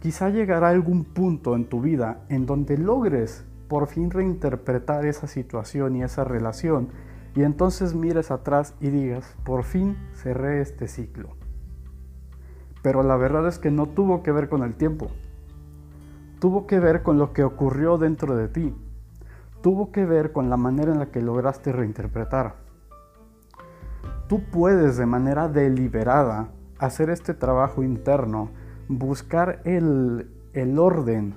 quizá 0.00 0.30
llegará 0.30 0.70
algún 0.70 1.04
punto 1.04 1.54
en 1.54 1.66
tu 1.66 1.80
vida 1.80 2.22
en 2.28 2.46
donde 2.46 2.78
logres 2.78 3.44
por 3.68 3.86
fin 3.86 4.10
reinterpretar 4.10 5.04
esa 5.04 5.26
situación 5.26 5.96
y 5.96 6.02
esa 6.02 6.24
relación 6.24 6.88
y 7.34 7.42
entonces 7.42 7.94
mires 7.94 8.30
atrás 8.30 8.74
y 8.80 8.90
digas, 8.90 9.36
por 9.44 9.62
fin 9.62 9.96
cerré 10.14 10.60
este 10.60 10.88
ciclo. 10.88 11.36
Pero 12.82 13.02
la 13.02 13.16
verdad 13.16 13.46
es 13.46 13.58
que 13.58 13.70
no 13.70 13.86
tuvo 13.86 14.22
que 14.22 14.32
ver 14.32 14.48
con 14.48 14.62
el 14.62 14.74
tiempo, 14.74 15.10
tuvo 16.40 16.66
que 16.66 16.80
ver 16.80 17.02
con 17.02 17.18
lo 17.18 17.32
que 17.32 17.44
ocurrió 17.44 17.98
dentro 17.98 18.34
de 18.34 18.48
ti, 18.48 18.74
tuvo 19.62 19.92
que 19.92 20.06
ver 20.06 20.32
con 20.32 20.50
la 20.50 20.56
manera 20.56 20.90
en 20.90 20.98
la 20.98 21.10
que 21.10 21.20
lograste 21.20 21.70
reinterpretar. 21.70 22.54
Tú 24.26 24.42
puedes 24.50 24.96
de 24.96 25.06
manera 25.06 25.48
deliberada 25.48 26.48
hacer 26.78 27.10
este 27.10 27.34
trabajo 27.34 27.82
interno, 27.82 28.48
buscar 28.88 29.60
el, 29.64 30.30
el 30.54 30.78
orden, 30.78 31.34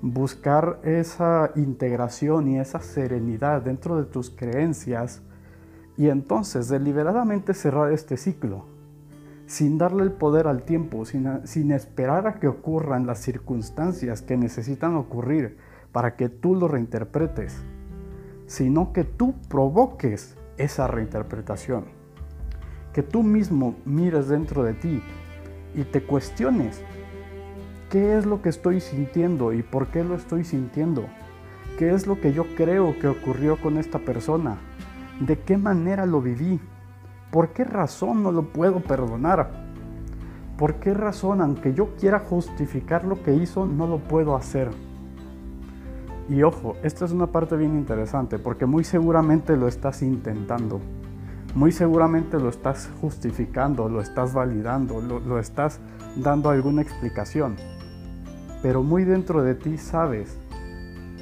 buscar 0.00 0.78
esa 0.84 1.50
integración 1.56 2.48
y 2.48 2.60
esa 2.60 2.80
serenidad 2.80 3.62
dentro 3.62 3.96
de 3.96 4.04
tus 4.04 4.30
creencias 4.30 5.22
y 5.96 6.08
entonces 6.08 6.68
deliberadamente 6.68 7.52
cerrar 7.52 7.92
este 7.92 8.16
ciclo, 8.16 8.64
sin 9.50 9.78
darle 9.78 10.04
el 10.04 10.12
poder 10.12 10.46
al 10.46 10.62
tiempo, 10.62 11.04
sin, 11.04 11.44
sin 11.44 11.72
esperar 11.72 12.28
a 12.28 12.34
que 12.34 12.46
ocurran 12.46 13.04
las 13.04 13.18
circunstancias 13.18 14.22
que 14.22 14.36
necesitan 14.36 14.94
ocurrir 14.94 15.56
para 15.90 16.14
que 16.14 16.28
tú 16.28 16.54
lo 16.54 16.68
reinterpretes, 16.68 17.60
sino 18.46 18.92
que 18.92 19.02
tú 19.02 19.34
provoques 19.48 20.36
esa 20.56 20.86
reinterpretación, 20.86 21.86
que 22.92 23.02
tú 23.02 23.24
mismo 23.24 23.74
mires 23.84 24.28
dentro 24.28 24.62
de 24.62 24.74
ti 24.74 25.02
y 25.74 25.82
te 25.82 26.04
cuestiones 26.04 26.80
¿Qué 27.90 28.16
es 28.16 28.24
lo 28.24 28.40
que 28.40 28.50
estoy 28.50 28.80
sintiendo 28.80 29.52
y 29.52 29.64
por 29.64 29.88
qué 29.88 30.04
lo 30.04 30.14
estoy 30.14 30.44
sintiendo? 30.44 31.06
¿Qué 31.76 31.92
es 31.92 32.06
lo 32.06 32.20
que 32.20 32.32
yo 32.32 32.46
creo 32.54 32.96
que 33.00 33.08
ocurrió 33.08 33.60
con 33.60 33.78
esta 33.78 33.98
persona? 33.98 34.58
¿De 35.18 35.40
qué 35.40 35.56
manera 35.56 36.06
lo 36.06 36.22
viví? 36.22 36.60
¿Por 37.30 37.52
qué 37.52 37.64
razón 37.64 38.22
no 38.22 38.32
lo 38.32 38.52
puedo 38.52 38.80
perdonar? 38.80 39.50
¿Por 40.56 40.74
qué 40.74 40.94
razón, 40.94 41.40
aunque 41.40 41.72
yo 41.74 41.94
quiera 41.96 42.18
justificar 42.18 43.04
lo 43.04 43.22
que 43.22 43.34
hizo, 43.34 43.66
no 43.66 43.86
lo 43.86 43.98
puedo 43.98 44.36
hacer? 44.36 44.70
Y 46.28 46.42
ojo, 46.42 46.76
esta 46.82 47.04
es 47.04 47.12
una 47.12 47.28
parte 47.28 47.56
bien 47.56 47.76
interesante 47.76 48.38
porque 48.38 48.66
muy 48.66 48.84
seguramente 48.84 49.56
lo 49.56 49.68
estás 49.68 50.02
intentando. 50.02 50.80
Muy 51.54 51.72
seguramente 51.72 52.38
lo 52.38 52.48
estás 52.48 52.90
justificando, 53.00 53.88
lo 53.88 54.00
estás 54.00 54.32
validando, 54.34 55.00
lo, 55.00 55.18
lo 55.20 55.38
estás 55.38 55.80
dando 56.16 56.50
alguna 56.50 56.82
explicación 56.82 57.56
pero 58.62 58.82
muy 58.82 59.04
dentro 59.04 59.42
de 59.42 59.54
ti 59.54 59.78
sabes 59.78 60.36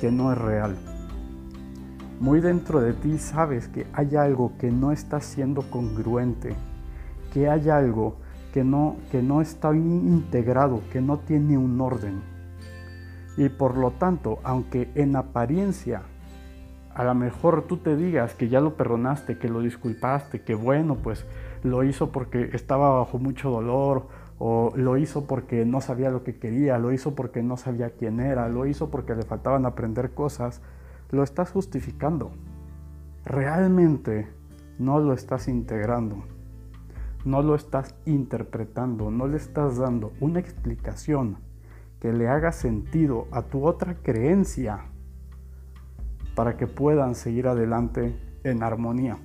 que 0.01 0.11
no 0.11 0.33
es 0.33 0.39
real. 0.39 0.77
Muy 2.21 2.41
dentro 2.41 2.81
de 2.81 2.95
ti 2.95 3.17
sabes 3.19 3.69
que 3.69 3.87
hay 3.93 4.17
algo 4.17 4.53
que 4.59 4.73
no 4.73 4.91
está 4.91 5.21
siendo 5.21 5.63
congruente, 5.71 6.57
que 7.33 7.49
hay 7.49 7.69
algo 7.69 8.17
que 8.53 8.65
no, 8.65 8.97
que 9.13 9.23
no 9.23 9.41
está 9.41 9.75
integrado, 9.75 10.81
que 10.93 11.01
no 11.01 11.19
tiene 11.19 11.57
un 11.57 11.81
orden. 11.81 12.21
Y 13.37 13.49
por 13.49 13.77
lo 13.77 13.93
tanto, 13.93 14.41
aunque 14.43 14.91
en 14.97 15.15
apariencia 15.15 16.03
a 16.99 17.05
lo 17.05 17.15
mejor 17.15 17.63
tú 17.69 17.77
te 17.77 17.95
digas 17.95 18.35
que 18.35 18.49
ya 18.49 18.61
lo 18.61 18.75
perdonaste, 18.75 19.39
que 19.39 19.49
lo 19.49 19.61
disculpaste, 19.61 20.43
que 20.43 20.57
bueno, 20.57 20.97
pues 20.97 21.25
lo 21.63 21.85
hizo 21.85 22.11
porque 22.11 22.51
estaba 22.53 22.99
bajo 22.99 23.21
mucho 23.21 23.51
dolor 23.51 24.09
o 24.41 24.73
lo 24.75 24.97
hizo 24.97 25.25
porque 25.25 25.65
no 25.65 25.81
sabía 25.81 26.11
lo 26.11 26.25
que 26.25 26.41
quería, 26.41 26.77
lo 26.79 26.91
hizo 26.91 27.15
porque 27.15 27.45
no 27.45 27.57
sabía 27.57 27.91
quién 27.91 28.19
era, 28.19 28.49
lo 28.49 28.67
hizo 28.67 28.91
porque 28.91 29.15
le 29.15 29.23
faltaban 29.23 29.65
aprender 29.65 30.11
cosas, 30.11 30.61
lo 31.11 31.23
estás 31.23 31.51
justificando. 31.51 32.33
Realmente 33.25 34.29
no 34.79 35.01
lo 35.01 35.13
estás 35.13 35.49
integrando, 35.49 36.25
no 37.25 37.43
lo 37.43 37.55
estás 37.55 37.95
interpretando, 38.07 39.11
no 39.11 39.27
le 39.27 39.37
estás 39.37 39.77
dando 39.77 40.13
una 40.21 40.41
explicación 40.41 41.39
que 42.01 42.13
le 42.13 42.29
haga 42.29 42.53
sentido 42.53 43.27
a 43.33 43.43
tu 43.43 43.67
otra 43.67 43.97
creencia 44.03 44.87
para 46.35 46.57
que 46.57 46.67
puedan 46.67 47.15
seguir 47.15 47.49
adelante 47.49 48.17
en 48.45 48.63
armonía. 48.63 49.19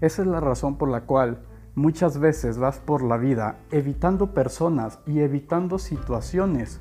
Esa 0.00 0.22
es 0.22 0.28
la 0.28 0.40
razón 0.40 0.76
por 0.76 0.88
la 0.88 1.02
cual 1.02 1.42
Muchas 1.76 2.18
veces 2.18 2.58
vas 2.58 2.80
por 2.80 3.02
la 3.02 3.16
vida 3.16 3.60
evitando 3.70 4.34
personas 4.34 4.98
y 5.06 5.20
evitando 5.20 5.78
situaciones 5.78 6.80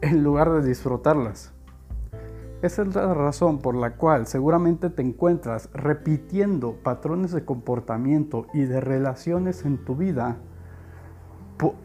en 0.00 0.24
lugar 0.24 0.50
de 0.50 0.66
disfrutarlas. 0.66 1.54
Esa 2.66 2.82
es 2.82 2.94
la 2.96 3.14
razón 3.14 3.58
por 3.58 3.76
la 3.76 3.96
cual 3.96 4.26
seguramente 4.26 4.90
te 4.90 5.00
encuentras 5.00 5.70
repitiendo 5.72 6.74
patrones 6.82 7.30
de 7.30 7.44
comportamiento 7.44 8.48
y 8.52 8.62
de 8.62 8.80
relaciones 8.80 9.64
en 9.64 9.84
tu 9.84 9.94
vida, 9.94 10.38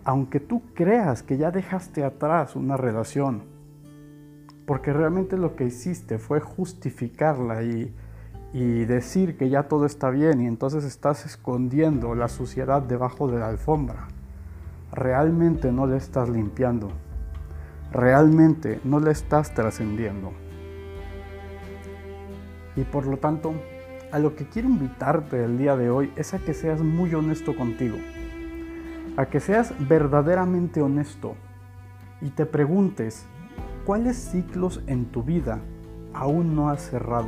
aunque 0.04 0.39
tú 0.39 0.63
creas 0.74 1.22
que 1.22 1.38
ya 1.38 1.52
dejaste 1.52 2.04
atrás 2.04 2.56
una 2.56 2.78
relación, 2.78 3.44
porque 4.65 4.91
realmente 4.91 5.38
lo 5.38 5.56
que 5.56 5.65
hiciste 5.65 6.17
fue 6.17 6.39
justificarla 6.39 7.62
y 7.62 7.94
y 8.54 8.86
decir 8.86 9.38
que 9.38 9.50
ya 9.50 9.63
todo 9.63 9.86
está 9.86 10.10
bien 10.10 10.41
y 10.41 10.48
entonces 10.48 10.84
estás 10.84 11.26
escondiendo 11.26 12.15
la 12.15 12.28
suciedad 12.28 12.82
debajo 12.82 13.28
de 13.28 13.39
la 13.39 13.48
alfombra. 13.48 14.08
Realmente 14.91 15.72
no 15.72 15.88
le 15.88 15.98
estás 15.98 16.28
limpiando. 16.28 16.89
Realmente 17.91 18.82
no 18.84 19.00
le 19.00 19.12
estás 19.12 19.54
trascendiendo. 19.54 20.34
Y 22.82 22.84
por 22.84 23.06
lo 23.06 23.17
tanto, 23.17 23.54
a 24.12 24.17
lo 24.17 24.36
que 24.36 24.48
quiero 24.48 24.67
invitarte 24.67 25.46
el 25.46 25.60
día 25.60 25.78
de 25.78 25.91
hoy 25.91 26.12
es 26.15 26.34
a 26.34 26.39
que 26.39 26.56
seas 26.56 26.82
muy 26.82 27.13
honesto 27.13 27.56
contigo. 27.56 27.96
A 29.17 29.28
que 29.28 29.39
seas 29.39 29.72
verdaderamente 29.88 30.82
honesto 30.82 31.36
y 32.22 32.32
te 32.32 32.48
preguntes, 32.48 33.28
¿cuáles 33.86 34.17
ciclos 34.17 34.82
en 34.88 35.06
tu 35.06 35.22
vida 35.22 35.60
aún 36.12 36.56
no 36.56 36.70
has 36.70 36.82
cerrado? 36.82 37.28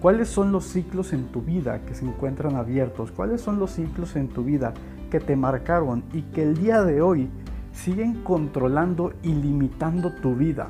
¿Cuáles 0.00 0.28
son 0.28 0.52
los 0.52 0.66
ciclos 0.66 1.12
en 1.12 1.26
tu 1.32 1.42
vida 1.42 1.84
que 1.84 1.96
se 1.96 2.04
encuentran 2.06 2.54
abiertos? 2.54 3.10
¿Cuáles 3.10 3.40
son 3.40 3.58
los 3.58 3.72
ciclos 3.72 4.14
en 4.14 4.28
tu 4.28 4.44
vida 4.44 4.72
que 5.10 5.18
te 5.18 5.34
marcaron 5.34 6.04
y 6.12 6.22
que 6.22 6.44
el 6.44 6.56
día 6.56 6.84
de 6.84 7.02
hoy 7.02 7.28
siguen 7.72 8.22
controlando 8.22 9.14
y 9.24 9.34
limitando 9.34 10.12
tu 10.12 10.36
vida? 10.36 10.68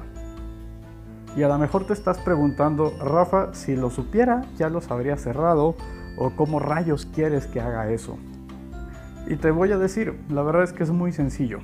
Y 1.36 1.42
a 1.42 1.48
lo 1.48 1.58
mejor 1.58 1.86
te 1.86 1.92
estás 1.92 2.18
preguntando, 2.18 2.94
Rafa, 2.98 3.52
si 3.52 3.76
lo 3.76 3.90
supiera 3.90 4.46
ya 4.56 4.70
los 4.70 4.90
habría 4.90 5.18
cerrado 5.18 5.76
o 6.16 6.30
cómo 6.30 6.58
rayos 6.58 7.06
quieres 7.14 7.46
que 7.46 7.60
haga 7.60 7.90
eso. 7.90 8.16
Y 9.28 9.36
te 9.36 9.50
voy 9.50 9.70
a 9.70 9.76
decir, 9.76 10.18
la 10.30 10.42
verdad 10.42 10.62
es 10.62 10.72
que 10.72 10.82
es 10.82 10.90
muy 10.90 11.12
sencillo. 11.12 11.58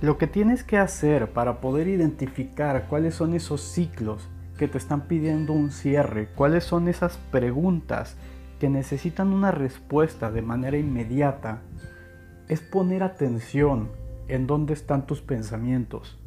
Lo 0.00 0.16
que 0.16 0.28
tienes 0.28 0.62
que 0.62 0.78
hacer 0.78 1.32
para 1.32 1.60
poder 1.60 1.88
identificar 1.88 2.86
cuáles 2.88 3.16
son 3.16 3.34
esos 3.34 3.60
ciclos 3.60 4.28
que 4.56 4.68
te 4.68 4.78
están 4.78 5.08
pidiendo 5.08 5.52
un 5.52 5.72
cierre, 5.72 6.28
cuáles 6.34 6.64
son 6.64 6.86
esas 6.86 7.16
preguntas 7.30 8.16
que 8.60 8.68
necesitan 8.68 9.32
una 9.32 9.50
respuesta 9.50 10.30
de 10.30 10.42
manera 10.42 10.78
inmediata, 10.78 11.62
es 12.48 12.60
poner 12.60 13.02
atención 13.02 13.88
en 14.28 14.46
dónde 14.46 14.74
están 14.74 15.06
tus 15.06 15.20
pensamientos. 15.20 16.18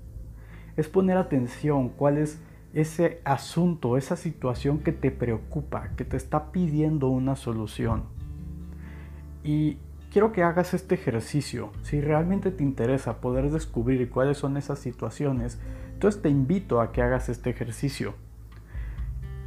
Es 0.76 0.88
poner 0.88 1.18
atención 1.18 1.90
cuál 1.90 2.18
es 2.18 2.42
ese 2.74 3.22
asunto, 3.24 3.98
esa 3.98 4.16
situación 4.16 4.80
que 4.80 4.92
te 4.92 5.12
preocupa, 5.12 5.90
que 5.96 6.06
te 6.06 6.18
está 6.18 6.52
pidiendo 6.52 7.08
una 7.10 7.36
solución. 7.36 8.06
Y 9.44 9.78
quiero 10.12 10.32
que 10.32 10.44
hagas 10.44 10.74
este 10.74 10.96
ejercicio. 10.96 11.72
Si 11.84 12.02
realmente 12.02 12.52
te 12.52 12.64
interesa 12.64 13.22
poder 13.22 13.52
descubrir 13.52 14.10
cuáles 14.10 14.38
son 14.38 14.58
esas 14.58 14.80
situaciones, 14.80 15.60
entonces 15.94 16.22
te 16.22 16.30
invito 16.30 16.82
a 16.82 16.92
que 16.92 17.02
hagas 17.02 17.30
este 17.30 17.52
ejercicio. 17.52 18.16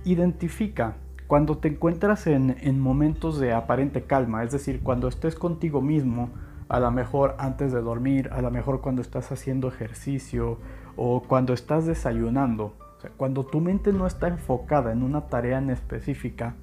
Identifica 0.05 0.97
Cuando 1.27 1.59
te 1.59 1.67
encuentras 1.67 2.29
en, 2.29 2.57
en 2.61 2.79
momentos 2.79 3.41
de 3.41 3.53
aparente 3.53 4.05
calma, 4.05 4.45
es 4.45 4.53
decir, 4.53 4.81
cuando 4.85 5.09
estés 5.09 5.35
contigo 5.35 5.83
mismo, 5.83 6.31
a 6.69 6.79
lo 6.79 6.91
mejor 6.93 7.35
antes 7.39 7.73
de 7.73 7.81
dormir, 7.81 8.29
a 8.33 8.41
lo 8.43 8.53
mejor 8.53 8.81
cuando 8.81 9.03
estás 9.03 9.33
haciendo 9.33 9.67
ejercicio 9.67 10.59
o 10.97 11.23
cuando 11.23 11.53
estás 11.53 11.87
desayunando, 11.87 12.75
cuando 13.17 13.45
tu 13.45 13.61
mente 13.61 13.93
no 13.93 14.07
está 14.07 14.29
enfocada 14.29 14.93
en 14.93 15.03
una 15.03 15.29
tarea 15.29 15.59
en 15.59 15.71
específica, 15.71 16.55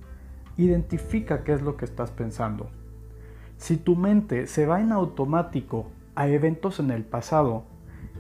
identifica 0.58 1.44
qué 1.44 1.54
es 1.54 1.62
lo 1.62 1.78
que 1.78 1.86
estás 1.86 2.12
pensando. 2.12 2.70
Si 3.58 3.78
tu 3.78 3.96
mente 3.96 4.48
se 4.48 4.66
va 4.66 4.82
en 4.82 4.92
automático 4.92 5.88
a 6.16 6.28
eventos 6.28 6.80
en 6.80 6.92
el 6.92 7.04
pasado, 7.04 7.64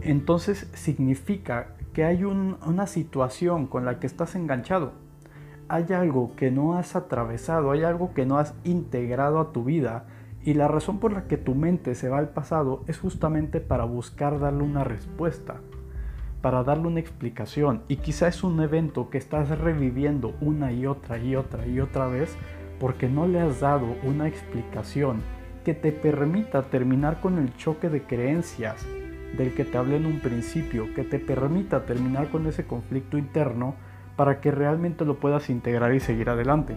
entonces 0.02 0.69
significa 0.73 1.76
que 1.93 2.06
hay 2.06 2.23
una 2.23 2.88
situación 2.88 3.67
con 3.67 3.86
la 3.86 3.99
que 3.99 4.08
estás 4.08 4.36
enganchado. 4.36 4.93
Hay 5.67 5.91
algo 5.93 6.36
que 6.36 6.52
no 6.52 6.76
has 6.76 6.95
atravesado, 6.95 7.71
hay 7.71 7.84
algo 7.84 8.13
que 8.13 8.26
no 8.26 8.38
has 8.38 8.54
integrado 8.63 9.39
a 9.39 9.52
tu 9.52 9.63
vida 9.63 10.06
y 10.43 10.56
la 10.56 10.67
razón 10.67 10.99
por 10.99 11.13
la 11.13 11.28
que 11.28 11.38
tu 11.38 11.56
mente 11.56 11.95
se 11.95 12.10
va 12.10 12.19
al 12.19 12.30
pasado 12.30 12.84
es 12.88 12.99
justamente 12.99 13.60
para 13.62 13.86
buscar 13.86 14.39
darle 14.39 14.63
una 14.63 14.84
respuesta 14.84 15.62
para 16.43 16.62
darle 16.62 16.88
una 16.88 16.99
explicación 16.99 17.84
y 17.88 17.95
quizá 17.95 18.27
es 18.27 18.43
un 18.43 18.60
evento 18.60 19.10
que 19.10 19.17
estás 19.17 19.47
reviviendo 19.58 20.36
una 20.41 20.73
y 20.73 20.86
otra 20.86 21.17
y 21.17 21.38
otra 21.38 21.65
y 21.65 21.79
otra 21.79 22.08
vez 22.08 22.36
porque 22.82 23.08
no 23.08 23.29
le 23.29 23.39
has 23.39 23.62
dado 23.62 23.95
una 24.03 24.27
explicación 24.27 25.21
que 25.63 25.73
te 25.73 25.93
permita 25.93 26.63
terminar 26.63 27.21
con 27.21 27.38
el 27.38 27.56
choque 27.56 27.88
de 27.88 28.03
creencias 28.03 28.86
del 29.38 29.53
que 29.53 29.63
te 29.63 29.77
hablé 29.77 29.95
en 29.95 30.06
un 30.06 30.19
principio, 30.19 30.93
que 30.93 31.06
te 31.06 31.17
permita 31.17 31.86
terminar 31.86 32.27
con 32.27 32.45
ese 32.45 32.67
conflicto 32.67 33.17
interno 33.17 33.75
para 34.17 34.41
que 34.41 34.51
realmente 34.51 35.06
lo 35.06 35.21
puedas 35.21 35.49
integrar 35.49 35.95
y 35.95 36.01
seguir 36.01 36.29
adelante. 36.29 36.75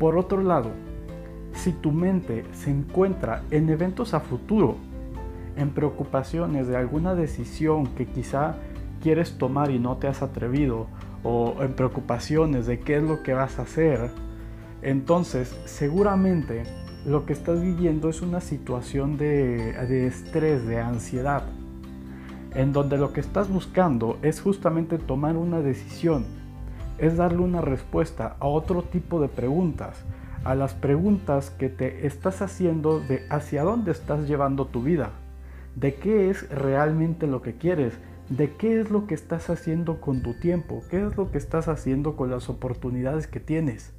Por 0.00 0.18
otro 0.18 0.42
lado, 0.42 0.72
si 1.52 1.70
tu 1.70 1.92
mente 1.92 2.44
se 2.52 2.72
encuentra 2.72 3.42
en 3.52 3.70
eventos 3.70 4.12
a 4.12 4.18
futuro, 4.18 4.76
en 5.56 5.70
preocupaciones 5.70 6.68
de 6.68 6.76
alguna 6.76 7.14
decisión 7.14 7.86
que 7.88 8.06
quizá 8.06 8.56
quieres 9.02 9.38
tomar 9.38 9.70
y 9.70 9.78
no 9.78 9.96
te 9.98 10.08
has 10.08 10.22
atrevido, 10.22 10.86
o 11.22 11.56
en 11.60 11.74
preocupaciones 11.74 12.66
de 12.66 12.80
qué 12.80 12.96
es 12.96 13.02
lo 13.02 13.22
que 13.22 13.34
vas 13.34 13.58
a 13.58 13.62
hacer, 13.62 14.10
entonces 14.82 15.54
seguramente 15.64 16.64
lo 17.06 17.26
que 17.26 17.32
estás 17.32 17.60
viviendo 17.60 18.08
es 18.08 18.22
una 18.22 18.40
situación 18.40 19.16
de, 19.16 19.72
de 19.72 20.06
estrés, 20.06 20.66
de 20.66 20.80
ansiedad, 20.80 21.44
en 22.54 22.72
donde 22.72 22.98
lo 22.98 23.12
que 23.12 23.20
estás 23.20 23.48
buscando 23.48 24.18
es 24.22 24.40
justamente 24.40 24.98
tomar 24.98 25.36
una 25.36 25.60
decisión, 25.60 26.24
es 26.98 27.16
darle 27.16 27.38
una 27.38 27.60
respuesta 27.60 28.36
a 28.38 28.46
otro 28.46 28.82
tipo 28.82 29.20
de 29.20 29.28
preguntas, 29.28 30.04
a 30.44 30.54
las 30.54 30.74
preguntas 30.74 31.50
que 31.50 31.68
te 31.68 32.06
estás 32.06 32.42
haciendo 32.42 33.00
de 33.00 33.26
hacia 33.30 33.62
dónde 33.64 33.92
estás 33.92 34.28
llevando 34.28 34.66
tu 34.66 34.82
vida 34.82 35.10
de 35.76 35.94
qué 35.94 36.30
es 36.30 36.48
realmente 36.50 37.26
lo 37.26 37.42
que 37.42 37.54
quieres, 37.54 37.94
de 38.28 38.52
qué 38.56 38.80
es 38.80 38.90
lo 38.90 39.06
que 39.06 39.14
estás 39.14 39.50
haciendo 39.50 40.00
con 40.00 40.22
tu 40.22 40.34
tiempo, 40.34 40.82
qué 40.90 41.06
es 41.06 41.16
lo 41.16 41.30
que 41.30 41.38
estás 41.38 41.68
haciendo 41.68 42.16
con 42.16 42.30
las 42.30 42.48
oportunidades 42.48 43.26
que 43.26 43.40
tienes, 43.40 43.92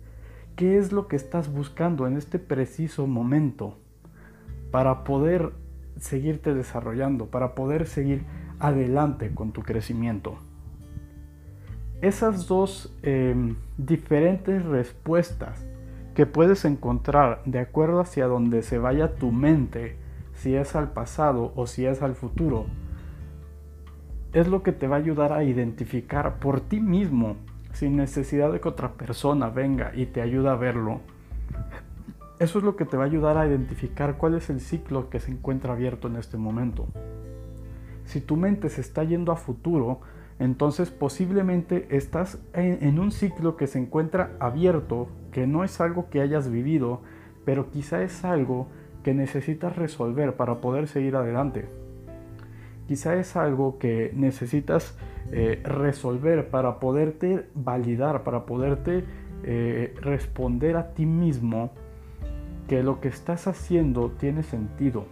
qué 0.56 0.78
es 0.78 0.92
lo 0.92 1.08
que 1.08 1.16
estás 1.16 1.52
buscando 1.52 2.08
en 2.08 2.18
este 2.18 2.40
preciso 2.40 3.08
momento 3.08 3.78
para 4.72 5.04
poder 5.04 5.52
seguirte 5.98 6.54
desarrollando, 6.54 7.28
para 7.28 7.56
poder 7.56 7.88
seguir 7.88 8.24
adelante 8.60 9.32
con 9.34 9.52
tu 9.52 9.62
crecimiento. 9.62 10.38
Esas 12.02 12.48
dos 12.48 12.94
em, 13.04 13.56
diferentes 13.78 14.64
respuestas 14.66 15.66
que 16.14 16.26
puedes 16.26 16.66
encontrar 16.66 17.42
de 17.46 17.60
acuerdo 17.60 18.00
hacia 18.00 18.26
donde 18.28 18.64
se 18.64 18.78
vaya 18.78 19.16
tu 19.16 19.32
mente, 19.32 19.98
si 20.36 20.56
es 20.56 20.76
al 20.76 20.91
pasado 20.91 21.52
o 21.56 21.67
si 21.67 21.86
es 21.86 22.02
al 22.02 22.15
futuro, 22.15 22.67
es 24.34 24.48
lo 24.48 24.63
que 24.63 24.71
te 24.71 24.88
va 24.88 24.98
a 24.98 25.00
ayudar 25.00 25.34
a 25.34 25.43
identificar 25.43 26.39
por 26.39 26.62
ti 26.62 26.80
mismo, 26.80 27.38
sin 27.74 27.95
necesidad 27.95 28.52
de 28.52 28.60
que 28.60 28.69
otra 28.69 28.93
persona 28.93 29.50
venga 29.50 29.91
y 29.95 30.06
te 30.06 30.21
ayude 30.21 30.50
a 30.50 30.56
verlo. 30.56 31.02
Eso 32.39 32.60
es 32.60 32.65
lo 32.65 32.76
que 32.76 32.86
te 32.86 32.98
va 32.98 33.04
a 33.04 33.08
ayudar 33.08 33.38
a 33.38 33.48
identificar 33.48 34.17
cuál 34.17 34.36
es 34.36 34.50
el 34.50 34.60
ciclo 34.60 35.10
que 35.10 35.21
se 35.21 35.32
encuentra 35.32 35.74
abierto 35.74 36.10
en 36.10 36.17
este 36.17 36.38
momento. 36.38 36.88
Si 38.04 38.19
tu 38.19 38.36
mente 38.36 38.69
se 38.69 38.82
está 38.82 39.04
yendo 39.04 39.32
a 39.32 39.38
futuro, 39.38 40.02
entonces 40.38 40.91
posiblemente 40.91 41.88
estás 41.95 42.39
en, 42.54 43.00
un 43.00 43.12
ciclo 43.12 43.56
que 43.56 43.67
se 43.67 43.80
encuentra 43.80 44.32
abierto, 44.39 45.08
que 45.32 45.48
no 45.48 45.63
es 45.63 45.80
algo 45.80 46.10
que 46.10 46.19
hayas 46.19 46.50
vivido, 46.50 47.02
pero 47.45 47.69
quizá 47.69 48.04
es 48.04 48.26
algo 48.26 48.67
que 49.06 49.13
necesitas 49.13 49.76
resolver 49.76 50.36
para 50.36 50.62
poder 50.62 50.88
seguir 50.88 51.15
adelante. 51.15 51.68
Quizá 52.88 53.15
es 53.18 53.36
algo 53.36 53.78
que 53.78 54.12
necesitas 54.15 54.98
eh, 55.32 55.62
resolver 55.63 56.50
para 56.50 56.80
poderte 56.80 57.46
validar, 57.54 58.24
para 58.24 58.48
poderte 58.48 59.04
eh, 59.44 59.94
responder 60.02 60.76
a 60.76 60.96
ti 60.96 61.06
mismo 61.06 61.70
que 62.68 62.82
lo 62.82 63.00
que 63.00 63.10
estás 63.10 63.46
haciendo 63.46 64.10
tiene 64.10 64.41
sentido, 64.41 65.06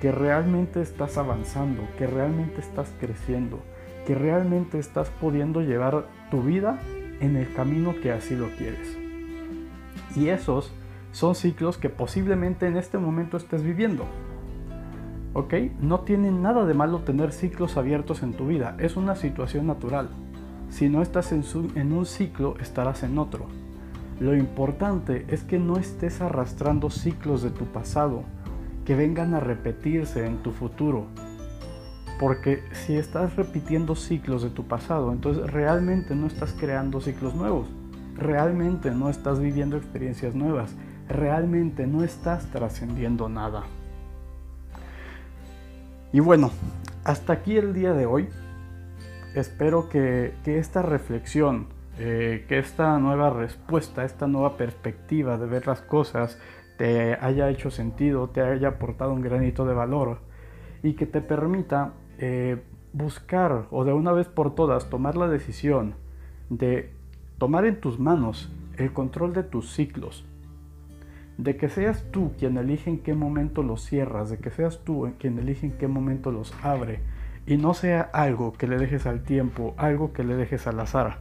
que 0.00 0.10
realmente 0.10 0.82
estás 0.82 1.18
avanzando, 1.18 1.82
que 1.96 2.08
realmente 2.08 2.60
estás 2.60 2.92
creciendo, 2.98 3.60
que 4.08 4.16
realmente 4.16 4.80
estás 4.80 5.08
pudiendo 5.20 5.60
llevar 5.60 6.06
tu 6.32 6.42
vida 6.42 6.80
en 7.20 7.36
el 7.36 7.54
camino 7.54 7.94
que 8.02 8.10
así 8.10 8.34
lo 8.34 8.48
quieres. 8.56 8.98
Y 10.16 10.30
esos 10.30 10.72
son 11.12 11.34
ciclos 11.34 11.76
que 11.76 11.90
posiblemente 11.90 12.66
en 12.66 12.76
este 12.76 12.98
momento 12.98 13.36
estés 13.36 13.62
viviendo. 13.62 14.06
¿Ok? 15.34 15.54
No 15.80 16.00
tiene 16.00 16.30
nada 16.30 16.66
de 16.66 16.74
malo 16.74 17.00
tener 17.00 17.32
ciclos 17.32 17.76
abiertos 17.76 18.22
en 18.22 18.32
tu 18.32 18.46
vida, 18.46 18.76
es 18.78 18.96
una 18.96 19.14
situación 19.14 19.66
natural. 19.66 20.08
Si 20.70 20.88
no 20.88 21.02
estás 21.02 21.32
en, 21.32 21.44
en 21.74 21.92
un 21.92 22.06
ciclo, 22.06 22.56
estarás 22.60 23.02
en 23.02 23.18
otro. 23.18 23.46
Lo 24.20 24.34
importante 24.34 25.26
es 25.28 25.42
que 25.42 25.58
no 25.58 25.76
estés 25.76 26.20
arrastrando 26.20 26.90
ciclos 26.90 27.42
de 27.42 27.50
tu 27.50 27.66
pasado 27.66 28.24
que 28.84 28.94
vengan 28.94 29.34
a 29.34 29.40
repetirse 29.40 30.26
en 30.26 30.38
tu 30.38 30.50
futuro. 30.50 31.06
Porque 32.18 32.62
si 32.72 32.96
estás 32.96 33.36
repitiendo 33.36 33.96
ciclos 33.96 34.42
de 34.42 34.50
tu 34.50 34.64
pasado, 34.64 35.12
entonces 35.12 35.50
realmente 35.50 36.14
no 36.14 36.26
estás 36.26 36.54
creando 36.58 37.00
ciclos 37.00 37.34
nuevos. 37.34 37.68
Realmente 38.16 38.90
no 38.92 39.08
estás 39.10 39.40
viviendo 39.40 39.76
experiencias 39.76 40.34
nuevas 40.34 40.74
realmente 41.12 41.86
no 41.86 42.04
estás 42.04 42.46
trascendiendo 42.50 43.28
nada. 43.28 43.64
Y 46.12 46.20
bueno, 46.20 46.50
hasta 47.04 47.32
aquí 47.32 47.56
el 47.56 47.72
día 47.72 47.92
de 47.92 48.06
hoy. 48.06 48.28
Espero 49.34 49.88
que, 49.88 50.34
esta 50.44 50.82
reflexión, 50.82 51.68
eh, 51.98 52.44
que 52.48 52.58
esta 52.58 52.98
nueva 52.98 53.30
respuesta, 53.30 54.04
esta 54.04 54.26
nueva 54.26 54.58
perspectiva 54.58 55.38
de 55.38 55.46
ver 55.46 55.66
las 55.66 55.80
cosas 55.80 56.38
te 56.76 57.14
haya 57.14 57.48
hecho 57.48 57.70
sentido, 57.70 58.28
te 58.28 58.42
haya 58.42 58.68
aportado 58.68 59.12
un 59.12 59.22
granito 59.22 59.64
de 59.64 59.72
valor 59.72 60.18
y 60.82 60.94
que 60.94 61.06
te 61.06 61.22
permita 61.22 61.92
eh, 62.18 62.62
buscar 62.92 63.66
o 63.70 63.84
de 63.84 63.92
una 63.92 64.12
vez 64.12 64.26
por 64.28 64.54
todas 64.54 64.90
tomar 64.90 65.16
la 65.16 65.28
decisión 65.28 65.94
de 66.50 66.90
tomar 67.38 67.64
en 67.64 67.80
tus 67.80 67.98
manos 67.98 68.52
el 68.76 68.92
control 68.92 69.32
de 69.32 69.42
tus 69.42 69.72
ciclos, 69.72 70.24
de 71.42 71.56
que 71.56 71.68
seas 71.68 72.04
tú 72.12 72.32
quien 72.38 72.56
elige 72.56 72.88
en 72.88 72.98
qué 72.98 73.14
momento 73.14 73.62
los 73.62 73.82
cierras, 73.82 74.30
de 74.30 74.38
que 74.38 74.50
seas 74.50 74.84
tú 74.84 75.10
quien 75.18 75.38
elige 75.38 75.66
en 75.66 75.72
qué 75.72 75.88
momento 75.88 76.30
los 76.30 76.54
abre, 76.62 77.00
y 77.46 77.56
no 77.56 77.74
sea 77.74 78.00
algo 78.00 78.52
que 78.52 78.68
le 78.68 78.78
dejes 78.78 79.06
al 79.06 79.22
tiempo, 79.24 79.74
algo 79.76 80.12
que 80.12 80.22
le 80.22 80.36
dejes 80.36 80.68
al 80.68 80.78
azar. 80.78 81.18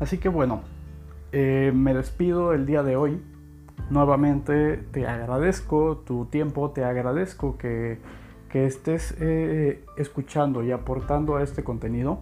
Así 0.00 0.18
que 0.18 0.28
bueno, 0.28 0.60
eh, 1.32 1.72
me 1.74 1.94
despido 1.94 2.52
el 2.52 2.66
día 2.66 2.82
de 2.82 2.96
hoy. 2.96 3.22
Nuevamente 3.88 4.76
te 4.76 5.06
agradezco 5.06 5.98
tu 5.98 6.26
tiempo, 6.26 6.70
te 6.70 6.84
agradezco 6.84 7.56
que, 7.56 7.98
estés 8.52 9.16
eh, 9.20 9.84
escuchando 9.96 10.62
y 10.62 10.72
aportando 10.72 11.36
a 11.36 11.42
este 11.42 11.64
contenido. 11.64 12.20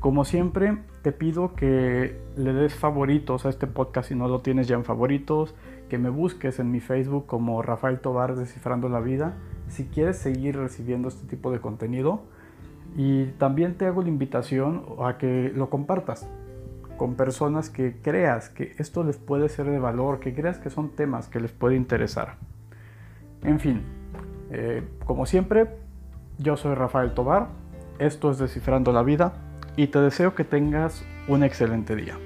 Como 0.00 0.24
siempre, 0.24 0.78
te 1.02 1.12
pido 1.12 1.54
que 1.54 2.20
le 2.36 2.52
des 2.52 2.74
favoritos 2.74 3.46
a 3.46 3.48
este 3.48 3.66
podcast 3.66 4.08
si 4.08 4.14
no 4.14 4.28
lo 4.28 4.40
tienes 4.40 4.68
ya 4.68 4.76
en 4.76 4.84
favoritos, 4.84 5.54
que 5.88 5.98
me 5.98 6.10
busques 6.10 6.58
en 6.58 6.70
mi 6.70 6.80
Facebook 6.80 7.26
como 7.26 7.62
Rafael 7.62 8.00
Tobar 8.00 8.36
Descifrando 8.36 8.88
la 8.88 9.00
Vida 9.00 9.34
si 9.68 9.84
quieres 9.86 10.18
seguir 10.18 10.56
recibiendo 10.56 11.08
este 11.08 11.26
tipo 11.26 11.50
de 11.50 11.60
contenido. 11.60 12.22
Y 12.96 13.26
también 13.38 13.76
te 13.76 13.86
hago 13.86 14.02
la 14.02 14.08
invitación 14.08 14.84
a 15.04 15.18
que 15.18 15.52
lo 15.54 15.68
compartas 15.68 16.28
con 16.96 17.14
personas 17.14 17.68
que 17.68 17.96
creas 18.00 18.48
que 18.48 18.74
esto 18.78 19.04
les 19.04 19.18
puede 19.18 19.48
ser 19.48 19.66
de 19.66 19.78
valor, 19.78 20.18
que 20.18 20.34
creas 20.34 20.58
que 20.58 20.70
son 20.70 20.90
temas 20.90 21.28
que 21.28 21.40
les 21.40 21.52
puede 21.52 21.76
interesar. 21.76 22.36
En 23.42 23.60
fin, 23.60 23.82
eh, 24.50 24.82
como 25.04 25.26
siempre, 25.26 25.68
yo 26.38 26.56
soy 26.56 26.74
Rafael 26.74 27.12
Tobar, 27.12 27.48
esto 27.98 28.30
es 28.30 28.38
Descifrando 28.38 28.92
la 28.92 29.02
Vida 29.02 29.34
y 29.76 29.88
te 29.88 29.98
deseo 30.00 30.34
que 30.34 30.44
tengas 30.44 31.04
un 31.28 31.44
excelente 31.44 31.96
día. 31.96 32.18